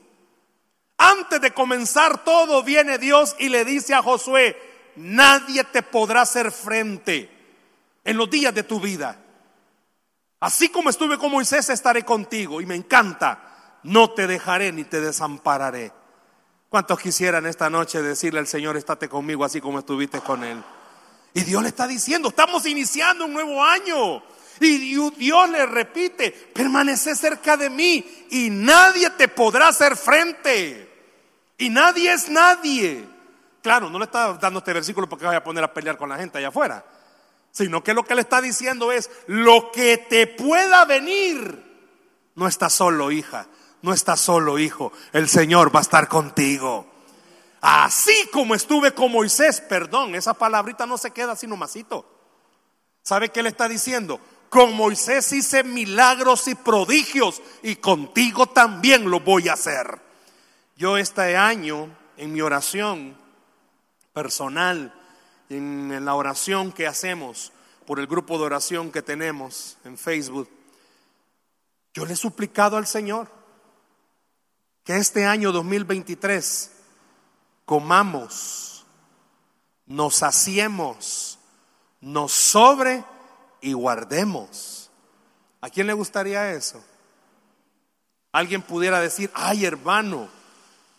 Antes 0.97 1.41
de 1.41 1.53
comenzar 1.53 2.25
todo 2.25 2.63
viene 2.63 2.99
Dios 2.99 3.37
y 3.39 3.49
le 3.49 3.65
dice 3.65 3.95
a 3.95 4.03
Josué, 4.03 4.57
nadie 4.97 5.65
te 5.65 5.83
podrá 5.83 6.23
hacer 6.23 6.53
frente 6.53 7.31
en 8.05 8.17
los 8.17 8.31
días 8.31 8.55
de 8.55 8.63
tu 8.63 8.81
vida. 8.81 9.19
Así 10.41 10.69
como 10.69 10.91
estuve 10.91 11.19
con 11.19 11.33
Moisés, 11.33 11.69
estaré 11.71 12.05
contigo. 12.05 12.61
Y 12.61 12.67
me 12.67 12.75
encanta 12.75 13.55
no 13.85 14.11
te 14.11 14.27
dejaré 14.27 14.73
ni 14.73 14.85
te 14.85 15.01
desampararé. 15.01 15.93
¿Cuántos 16.69 16.99
quisieran 16.99 17.47
esta 17.47 17.71
noche 17.71 18.03
decirle 18.03 18.41
al 18.41 18.47
Señor, 18.47 18.77
estate 18.77 19.09
conmigo 19.09 19.45
así 19.45 19.61
como 19.61 19.79
estuviste 19.79 20.21
con 20.21 20.43
Él? 20.43 20.63
Y 21.35 21.43
Dios 21.43 21.63
le 21.63 21.69
está 21.69 21.87
diciendo, 21.87 22.29
estamos 22.29 22.67
iniciando 22.67 23.27
un 23.27 23.33
nuevo 23.33 23.63
año. 23.63 24.23
Y 24.61 25.11
Dios 25.11 25.51
le 25.51 25.67
repite, 25.67 26.31
permanece 26.31 27.15
cerca 27.15 27.57
de 27.57 27.71
mí 27.71 28.27
y 28.31 28.51
nadie 28.51 29.11
te 29.11 29.29
podrá 29.29 29.69
hacer 29.69 29.97
frente. 29.97 30.84
Y 31.59 31.71
nadie 31.71 32.13
es 32.13 32.29
nadie. 32.29 33.09
Claro, 33.63 33.89
no 33.89 33.99
le 33.99 34.05
está 34.05 34.35
dando 34.35 34.59
este 34.59 34.73
versículo 34.73 35.09
porque 35.09 35.25
vaya 35.25 35.39
a 35.39 35.45
poner 35.45 35.65
a 35.65 35.73
pelear 35.73 35.97
con 35.97 36.09
la 36.09 36.17
gente 36.17 36.39
allá 36.39 36.49
afuera. 36.49 36.85
sino 37.51 37.85
que 37.85 37.95
lo 37.95 38.05
que 38.05 38.17
le 38.17 38.21
está 38.21 38.41
diciendo 38.41 38.91
es, 38.91 39.09
lo 39.29 39.71
que 39.71 39.97
te 39.97 40.27
pueda 40.27 40.85
venir, 40.87 41.63
no 42.35 42.49
estás 42.49 42.73
solo, 42.73 43.13
hija, 43.13 43.47
no 43.81 43.93
estás 43.93 44.19
solo, 44.19 44.59
hijo, 44.59 44.93
el 45.13 45.29
Señor 45.29 45.73
va 45.73 45.79
a 45.79 45.83
estar 45.83 46.09
contigo. 46.09 46.85
Así 47.61 48.29
como 48.33 48.55
estuve 48.55 48.93
con 48.93 49.13
Moisés, 49.13 49.61
perdón, 49.63 50.15
esa 50.15 50.35
palabrita 50.35 50.85
no 50.85 50.99
se 50.99 51.13
queda 51.13 51.33
así 51.33 51.47
nomasito. 51.47 52.05
¿Sabe 53.03 53.31
qué 53.31 53.43
le 53.43 53.49
está 53.51 53.69
diciendo? 53.69 54.21
Con 54.51 54.75
Moisés 54.75 55.33
hice 55.33 55.65
milagros 55.65 56.49
y 56.49 56.55
prodigios 56.55 57.41
y 57.63 57.77
contigo 57.77 58.47
también 58.47 59.11
lo 59.11 59.21
voy 59.21 59.49
a 59.49 59.55
hacer. 59.55 60.04
Yo 60.77 60.97
este 60.97 61.37
año 61.37 61.97
en 62.17 62.33
mi 62.33 62.41
oración 62.41 63.17
personal, 64.13 64.93
en 65.49 66.05
la 66.05 66.15
oración 66.15 66.73
que 66.73 66.87
hacemos 66.87 67.53
por 67.87 68.01
el 68.01 68.07
grupo 68.07 68.39
de 68.39 68.45
oración 68.45 68.91
que 68.91 69.03
tenemos 69.03 69.77
en 69.85 69.97
Facebook, 69.97 70.49
yo 71.93 72.05
le 72.05 72.15
he 72.15 72.17
suplicado 72.17 72.77
al 72.77 72.89
Señor 72.89 73.29
que 74.83 74.97
este 74.97 75.27
año 75.27 75.53
2023 75.53 76.73
comamos, 77.65 78.85
nos 79.87 80.17
saciemos, 80.17 81.39
nos 82.01 82.33
sobre 82.33 83.05
y 83.61 83.75
guardemos. 83.75 84.91
¿A 85.61 85.71
quién 85.71 85.87
le 85.87 85.93
gustaría 85.93 86.53
eso? 86.53 86.85
Alguien 88.33 88.61
pudiera 88.61 89.01
decir, 89.01 89.31
ay 89.35 89.65
hermano, 89.65 90.29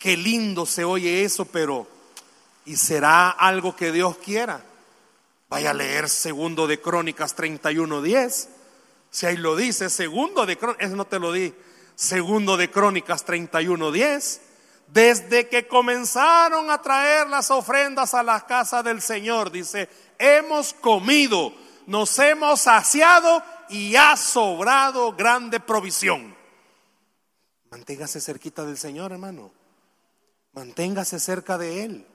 qué 0.05 0.15
lindo 0.15 0.67
se 0.67 0.83
oye 0.83 1.23
eso, 1.23 1.45
pero 1.45 1.87
¿y 2.63 2.75
será 2.75 3.31
algo 3.31 3.75
que 3.75 3.91
Dios 3.91 4.17
quiera? 4.19 4.63
Vaya 5.49 5.71
a 5.71 5.73
leer 5.73 6.09
segundo 6.09 6.67
de 6.67 6.79
Crónicas 6.79 7.35
31.10. 7.35 8.47
Si 9.09 9.25
ahí 9.25 9.35
lo 9.35 9.55
dice, 9.55 9.89
segundo 9.89 10.45
de 10.45 10.59
Crónicas, 10.59 10.91
no 10.91 11.05
te 11.05 11.17
lo 11.17 11.31
di, 11.31 11.51
segundo 11.95 12.55
de 12.55 12.69
Crónicas 12.69 13.25
31.10 13.25 14.41
desde 14.89 15.49
que 15.49 15.67
comenzaron 15.67 16.69
a 16.69 16.83
traer 16.83 17.27
las 17.27 17.49
ofrendas 17.49 18.13
a 18.13 18.21
la 18.21 18.45
casa 18.45 18.83
del 18.83 19.01
Señor, 19.01 19.49
dice, 19.49 19.89
hemos 20.19 20.75
comido, 20.75 21.51
nos 21.87 22.19
hemos 22.19 22.61
saciado 22.61 23.41
y 23.69 23.95
ha 23.95 24.15
sobrado 24.15 25.13
grande 25.13 25.59
provisión. 25.59 26.35
Manténgase 27.71 28.21
cerquita 28.21 28.63
del 28.65 28.77
Señor, 28.77 29.11
hermano. 29.11 29.64
Manténgase 30.55 31.19
cerca 31.19 31.57
de 31.57 31.83
Él. 31.83 32.07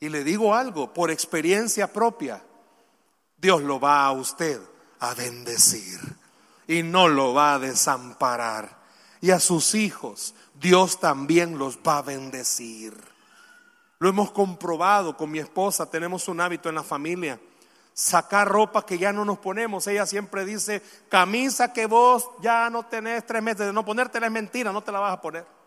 Y 0.00 0.08
le 0.08 0.24
digo 0.24 0.54
algo, 0.54 0.92
por 0.92 1.12
experiencia 1.12 1.92
propia, 1.92 2.42
Dios 3.36 3.62
lo 3.62 3.78
va 3.78 4.04
a 4.04 4.12
usted 4.12 4.60
a 4.98 5.14
bendecir 5.14 6.00
y 6.66 6.82
no 6.82 7.08
lo 7.08 7.34
va 7.34 7.54
a 7.54 7.58
desamparar. 7.60 8.82
Y 9.20 9.30
a 9.30 9.38
sus 9.38 9.76
hijos, 9.76 10.34
Dios 10.54 10.98
también 10.98 11.56
los 11.56 11.78
va 11.78 11.98
a 11.98 12.02
bendecir. 12.02 12.94
Lo 14.00 14.08
hemos 14.08 14.32
comprobado 14.32 15.16
con 15.16 15.30
mi 15.30 15.38
esposa, 15.38 15.88
tenemos 15.88 16.26
un 16.26 16.40
hábito 16.40 16.68
en 16.68 16.74
la 16.74 16.82
familia, 16.82 17.38
sacar 17.94 18.48
ropa 18.48 18.84
que 18.84 18.98
ya 18.98 19.12
no 19.12 19.24
nos 19.24 19.38
ponemos. 19.38 19.86
Ella 19.86 20.06
siempre 20.06 20.44
dice, 20.44 20.82
camisa 21.08 21.72
que 21.72 21.86
vos 21.86 22.28
ya 22.40 22.68
no 22.70 22.86
tenés 22.86 23.24
tres 23.24 23.40
meses 23.40 23.66
de 23.66 23.72
no 23.72 23.84
ponértela 23.84 24.26
es 24.26 24.32
mentira, 24.32 24.72
no 24.72 24.82
te 24.82 24.90
la 24.90 24.98
vas 24.98 25.12
a 25.12 25.20
poner. 25.20 25.61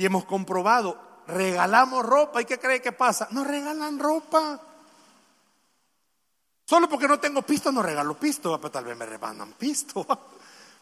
Y 0.00 0.06
hemos 0.06 0.24
comprobado, 0.24 0.98
regalamos 1.26 2.02
ropa 2.06 2.40
y 2.40 2.46
¿qué 2.46 2.58
cree 2.58 2.80
que 2.80 2.90
pasa? 2.90 3.28
No 3.32 3.44
regalan 3.44 3.98
ropa. 3.98 4.58
Solo 6.64 6.88
porque 6.88 7.06
no 7.06 7.20
tengo 7.20 7.42
pisto 7.42 7.70
no 7.70 7.82
regalo 7.82 8.18
pisto, 8.18 8.58
pero 8.58 8.70
tal 8.70 8.86
vez 8.86 8.96
me 8.96 9.04
rebanan 9.04 9.52
pisto. 9.52 10.06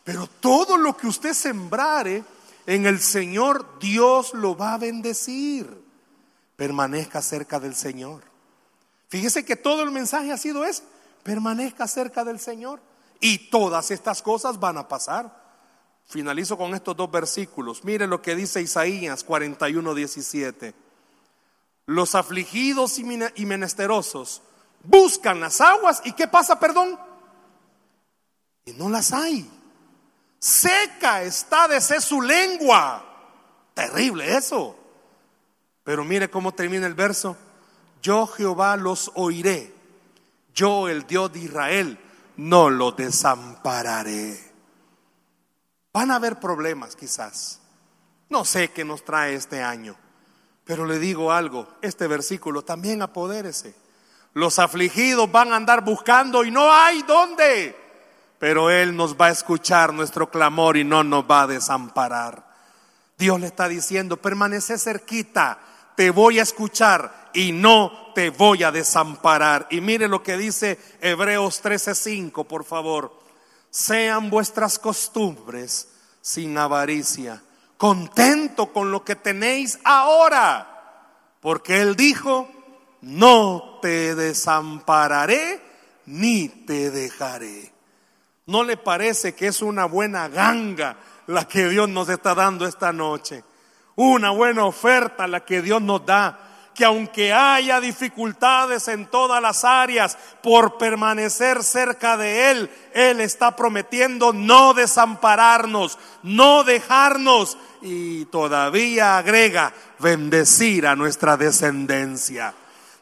Pero 0.05 0.29
todo 0.29 0.77
lo 0.79 0.97
que 0.97 1.09
usted 1.09 1.35
sembrare, 1.35 2.23
en 2.65 2.87
el 2.87 3.01
Señor 3.01 3.81
Dios 3.81 4.35
lo 4.35 4.57
va 4.57 4.75
a 4.75 4.79
bendecir. 4.79 5.69
Permanezca 6.55 7.21
cerca 7.21 7.59
del 7.59 7.75
Señor. 7.75 8.23
Fíjese 9.09 9.45
que 9.45 9.57
todo 9.57 9.83
el 9.83 9.91
mensaje 9.91 10.31
ha 10.31 10.39
sido 10.39 10.65
eso. 10.65 10.85
Permanezca 11.25 11.89
cerca 11.89 12.23
del 12.23 12.39
Señor. 12.39 12.81
Y 13.19 13.51
todas 13.51 13.91
estas 13.91 14.23
cosas 14.23 14.61
van 14.61 14.79
a 14.79 14.87
pasar. 14.87 15.48
Finalizo 16.09 16.57
con 16.57 16.75
estos 16.75 16.97
dos 16.97 17.11
versículos. 17.11 17.85
Mire 17.85 18.07
lo 18.07 18.23
que 18.23 18.35
dice 18.35 18.63
Isaías 18.63 19.23
41, 19.25 19.95
17. 19.95 20.75
Los 21.87 22.15
afligidos 22.15 22.99
y 22.99 23.47
menesterosos 23.47 24.43
buscan 24.83 25.41
las 25.41 25.61
aguas. 25.61 26.01
¿Y 26.05 26.13
qué 26.13 26.27
pasa, 26.27 26.59
perdón? 26.59 26.99
Y 28.65 28.73
no 28.73 28.89
las 28.89 29.13
hay. 29.13 29.49
Seca 30.39 31.23
está 31.23 31.69
de 31.69 31.81
ser 31.81 32.01
su 32.01 32.23
lengua. 32.23 33.05
Terrible 33.75 34.37
eso. 34.37 34.77
Pero 35.85 36.05
mire 36.05 36.31
cómo 36.31 36.53
termina 36.53 36.87
el 36.87 36.95
verso. 36.95 37.37
Yo 38.03 38.27
Jehová 38.27 38.77
los 38.77 39.11
oiré. 39.15 39.75
Yo 40.55 40.89
el 40.89 41.07
Dios 41.07 41.33
de 41.33 41.41
Israel 41.41 41.99
no 42.37 42.71
lo 42.71 42.93
desampararé. 42.93 44.48
Van 45.99 46.13
a 46.13 46.15
haber 46.15 46.39
problemas 46.39 46.95
quizás. 46.95 47.59
No 48.29 48.45
sé 48.45 48.69
qué 48.71 48.85
nos 48.85 49.05
trae 49.05 49.35
este 49.35 49.65
año. 49.65 49.97
Pero 50.63 50.87
le 50.87 51.01
digo 51.01 51.33
algo, 51.33 51.67
este 51.83 52.07
versículo 52.07 52.63
también 52.63 53.03
apodérese. 53.03 53.75
Los 54.33 54.61
afligidos 54.61 55.29
van 55.33 55.53
a 55.53 55.57
andar 55.57 55.85
buscando 55.85 56.45
y 56.45 56.53
no 56.53 56.73
hay 56.73 57.03
dónde 57.03 57.75
pero 58.39 58.71
Él 58.71 58.95
nos 58.95 59.17
va 59.17 59.27
a 59.27 59.31
escuchar 59.31 59.93
nuestro 59.93 60.31
clamor 60.31 60.77
y 60.77 60.85
no 60.85 61.03
nos 61.03 61.25
va 61.25 61.43
a 61.43 61.47
desamparar. 61.49 62.47
Dios 63.19 63.41
le 63.41 63.49
está 63.49 63.67
diciendo, 63.67 64.17
permanece 64.19 64.79
cerquita, 64.79 65.59
te 65.97 66.11
voy 66.11 66.39
a 66.39 66.45
escuchar 66.45 67.31
y 67.35 67.51
no 67.51 68.13
te 68.15 68.31
voy 68.31 68.63
a 68.63 68.71
desamparar. 68.71 69.67
Y 69.71 69.81
mire 69.81 70.07
lo 70.07 70.23
que 70.23 70.37
dice 70.37 70.79
Hebreos 71.01 71.61
13:5, 71.61 72.47
por 72.47 72.63
favor. 72.63 73.18
Sean 73.71 74.31
vuestras 74.31 74.79
costumbres 74.79 75.89
sin 76.21 76.57
avaricia, 76.59 77.43
contento 77.77 78.73
con 78.73 78.91
lo 78.91 79.05
que 79.05 79.17
tenéis 79.17 79.79
ahora, 79.85 81.07
porque 81.41 81.81
Él 81.81 81.97
dijo, 81.97 82.49
no 83.03 83.79
te 83.81 84.15
desampararé 84.15 85.61
ni 86.07 86.49
te 86.49 86.91
dejaré. 86.91 87.73
¿No 88.47 88.65
le 88.65 88.77
parece 88.79 89.35
que 89.35 89.49
es 89.49 89.61
una 89.61 89.85
buena 89.85 90.29
ganga 90.29 90.97
la 91.27 91.47
que 91.47 91.69
Dios 91.69 91.89
nos 91.89 92.09
está 92.09 92.35
dando 92.35 92.67
esta 92.67 92.93
noche? 92.93 93.45
Una 93.97 94.31
buena 94.31 94.65
oferta 94.65 95.27
la 95.27 95.45
que 95.45 95.61
Dios 95.61 95.83
nos 95.83 96.07
da. 96.07 96.48
Que 96.79 96.85
aunque 96.85 97.33
haya 97.33 97.81
dificultades 97.81 98.87
en 98.87 99.07
todas 99.07 99.43
las 99.43 99.65
áreas 99.65 100.17
por 100.45 100.79
permanecer 100.79 101.65
cerca 101.65 102.17
de 102.17 102.53
Él, 102.53 102.71
Él 102.95 103.21
está 103.21 103.57
prometiendo 103.57 104.33
no 104.33 104.75
desampararnos, 104.75 105.99
no 106.23 106.63
dejarnos 106.63 107.59
y 107.83 108.27
todavía 108.27 109.19
agrega 109.19 109.75
bendecir 109.99 110.87
a 110.87 110.95
nuestra 110.95 111.37
descendencia. 111.37 112.55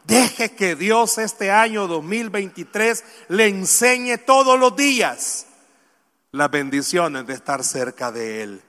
Deje 0.05 0.55
que 0.55 0.75
Dios 0.75 1.19
este 1.19 1.51
año 1.51 1.87
2023 1.87 3.05
le 3.29 3.49
enseñe 3.49 4.17
todos 4.17 4.59
los 4.59 4.75
días 4.75 5.49
las 6.33 6.51
bendiciones 6.51 7.27
de 7.27 7.35
estar 7.35 7.63
cerca 7.63 8.11
de 8.11 8.43
Él. 8.43 8.63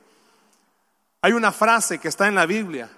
Hay 1.21 1.31
una 1.31 1.53
frase 1.53 1.97
que 1.97 2.09
está 2.09 2.27
en 2.27 2.35
la 2.35 2.45
Biblia. 2.45 2.89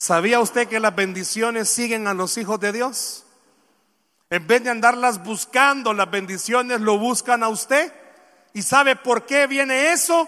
¿Sabía 0.00 0.40
usted 0.40 0.66
que 0.66 0.80
las 0.80 0.96
bendiciones 0.96 1.68
siguen 1.68 2.08
a 2.08 2.14
los 2.14 2.38
hijos 2.38 2.58
de 2.58 2.72
Dios? 2.72 3.26
En 4.30 4.46
vez 4.46 4.64
de 4.64 4.70
andarlas 4.70 5.22
buscando, 5.22 5.92
las 5.92 6.10
bendiciones 6.10 6.80
lo 6.80 6.98
buscan 6.98 7.42
a 7.42 7.50
usted. 7.50 7.92
¿Y 8.54 8.62
sabe 8.62 8.96
por 8.96 9.26
qué 9.26 9.46
viene 9.46 9.92
eso? 9.92 10.26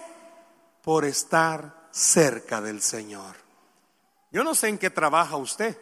Por 0.83 1.05
estar 1.05 1.87
cerca 1.89 2.61
del 2.61 2.83
Señor. 2.83 3.35
Yo 4.31 4.43
no 4.43 4.53
sé 4.53 4.67
en 4.67 4.77
qué 4.77 4.91
trabaja 4.91 5.37
usted. 5.37 5.75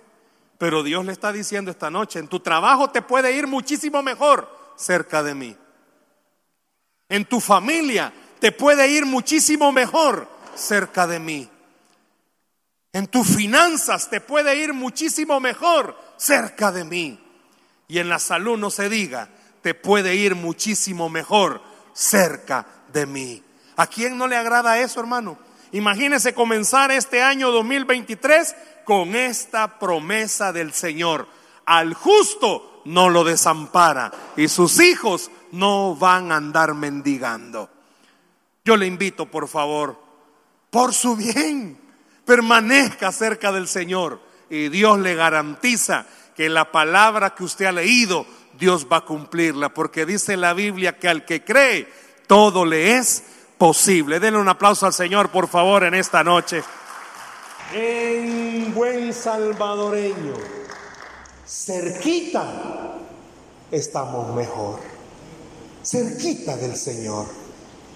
Pero 0.57 0.83
Dios 0.83 1.03
le 1.05 1.11
está 1.11 1.33
diciendo 1.33 1.69
esta 1.69 1.89
noche, 1.89 2.19
en 2.19 2.29
tu 2.29 2.39
trabajo 2.39 2.91
te 2.91 3.01
puede 3.01 3.33
ir 3.33 3.45
muchísimo 3.45 4.01
mejor 4.01 4.47
cerca 4.77 5.21
de 5.21 5.35
mí. 5.35 5.57
En 7.09 7.25
tu 7.25 7.41
familia 7.41 8.13
te 8.39 8.53
puede 8.53 8.87
ir 8.87 9.05
muchísimo 9.05 9.73
mejor 9.73 10.29
cerca 10.55 11.05
de 11.07 11.19
mí. 11.19 11.50
En 12.93 13.07
tus 13.07 13.35
finanzas 13.35 14.09
te 14.09 14.19
puede 14.19 14.55
ir 14.57 14.73
muchísimo 14.73 15.39
mejor 15.39 15.97
cerca 16.17 16.71
de 16.71 16.83
mí. 16.83 17.19
Y 17.87 17.99
en 17.99 18.09
la 18.09 18.19
salud 18.19 18.57
no 18.57 18.69
se 18.69 18.89
diga, 18.89 19.29
te 19.61 19.73
puede 19.73 20.15
ir 20.15 20.35
muchísimo 20.35 21.09
mejor 21.09 21.61
cerca 21.93 22.65
de 22.91 23.05
mí. 23.05 23.43
¿A 23.77 23.87
quién 23.87 24.17
no 24.17 24.27
le 24.27 24.35
agrada 24.35 24.79
eso, 24.79 24.99
hermano? 24.99 25.37
Imagínese 25.71 26.33
comenzar 26.33 26.91
este 26.91 27.21
año 27.21 27.51
2023 27.51 28.55
con 28.83 29.15
esta 29.15 29.79
promesa 29.79 30.51
del 30.51 30.73
Señor. 30.73 31.27
Al 31.65 31.93
justo 31.93 32.81
no 32.85 33.09
lo 33.09 33.23
desampara 33.23 34.11
y 34.35 34.47
sus 34.47 34.81
hijos 34.81 35.31
no 35.51 35.95
van 35.95 36.31
a 36.31 36.37
andar 36.37 36.73
mendigando. 36.73 37.69
Yo 38.65 38.75
le 38.75 38.85
invito, 38.85 39.25
por 39.25 39.47
favor, 39.47 39.97
por 40.69 40.93
su 40.93 41.15
bien, 41.15 41.80
permanezca 42.32 43.11
cerca 43.11 43.51
del 43.51 43.67
Señor 43.67 44.21
y 44.49 44.69
Dios 44.69 44.97
le 44.99 45.15
garantiza 45.15 46.05
que 46.34 46.47
la 46.47 46.71
palabra 46.71 47.36
que 47.36 47.43
usted 47.43 47.65
ha 47.65 47.73
leído, 47.73 48.25
Dios 48.57 48.88
va 48.89 48.97
a 48.97 49.05
cumplirla, 49.05 49.73
porque 49.73 50.05
dice 50.05 50.38
la 50.38 50.53
Biblia 50.53 50.97
que 50.97 51.09
al 51.09 51.25
que 51.25 51.43
cree, 51.43 51.91
todo 52.27 52.63
le 52.63 52.95
es 52.95 53.21
posible. 53.57 54.21
Denle 54.21 54.39
un 54.39 54.47
aplauso 54.47 54.86
al 54.86 54.93
Señor, 54.93 55.27
por 55.27 55.49
favor, 55.49 55.84
en 55.84 55.93
esta 55.93 56.23
noche. 56.23 56.63
En 57.73 58.73
buen 58.73 59.13
salvadoreño, 59.13 60.36
cerquita 61.45 62.45
estamos 63.71 64.34
mejor, 64.34 64.79
cerquita 65.84 66.55
del 66.55 66.77
Señor. 66.77 67.25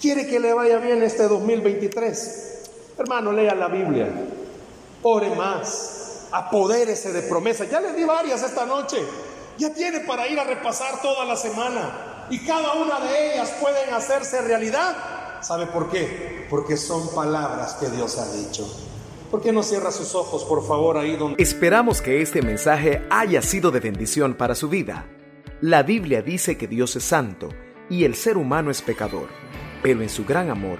¿Quiere 0.01 0.27
que 0.27 0.41
le 0.41 0.51
vaya 0.53 0.77
bien 0.79 1.03
este 1.03 1.23
2023? 1.23 2.54
Hermano, 2.97 3.31
lea 3.31 3.55
la 3.55 3.67
Biblia, 3.67 4.07
ore 5.03 5.35
más, 5.35 6.27
apodérese 6.31 7.11
de 7.11 7.23
promesas. 7.23 7.69
Ya 7.69 7.79
le 7.81 7.93
di 7.93 8.03
varias 8.03 8.43
esta 8.43 8.65
noche, 8.65 8.97
ya 9.57 9.73
tiene 9.73 10.01
para 10.01 10.27
ir 10.27 10.39
a 10.39 10.43
repasar 10.43 11.01
toda 11.01 11.25
la 11.25 11.35
semana 11.35 12.27
y 12.29 12.39
cada 12.45 12.73
una 12.73 12.99
de 12.99 13.33
ellas 13.33 13.53
pueden 13.61 13.93
hacerse 13.93 14.41
realidad 14.41 14.95
¿Sabe 15.45 15.67
por 15.67 15.91
qué? 15.91 16.47
Porque 16.49 16.75
son 16.75 17.13
palabras 17.13 17.75
que 17.75 17.87
Dios 17.89 18.17
ha 18.17 18.31
dicho. 18.35 18.67
¿Por 19.29 19.43
qué 19.43 19.51
no 19.51 19.61
cierra 19.61 19.91
sus 19.91 20.15
ojos, 20.15 20.43
por 20.43 20.65
favor, 20.65 20.97
ahí 20.97 21.15
donde... 21.17 21.41
Esperamos 21.41 22.01
que 22.01 22.23
este 22.23 22.41
mensaje 22.41 23.05
haya 23.11 23.43
sido 23.43 23.69
de 23.69 23.79
bendición 23.79 24.33
para 24.33 24.55
su 24.55 24.69
vida. 24.69 25.05
La 25.61 25.83
Biblia 25.83 26.23
dice 26.23 26.57
que 26.57 26.67
Dios 26.67 26.95
es 26.95 27.03
santo 27.03 27.49
y 27.91 28.05
el 28.05 28.15
ser 28.15 28.37
humano 28.37 28.71
es 28.71 28.81
pecador, 28.81 29.27
pero 29.83 30.01
en 30.01 30.09
su 30.09 30.25
gran 30.25 30.49
amor, 30.49 30.79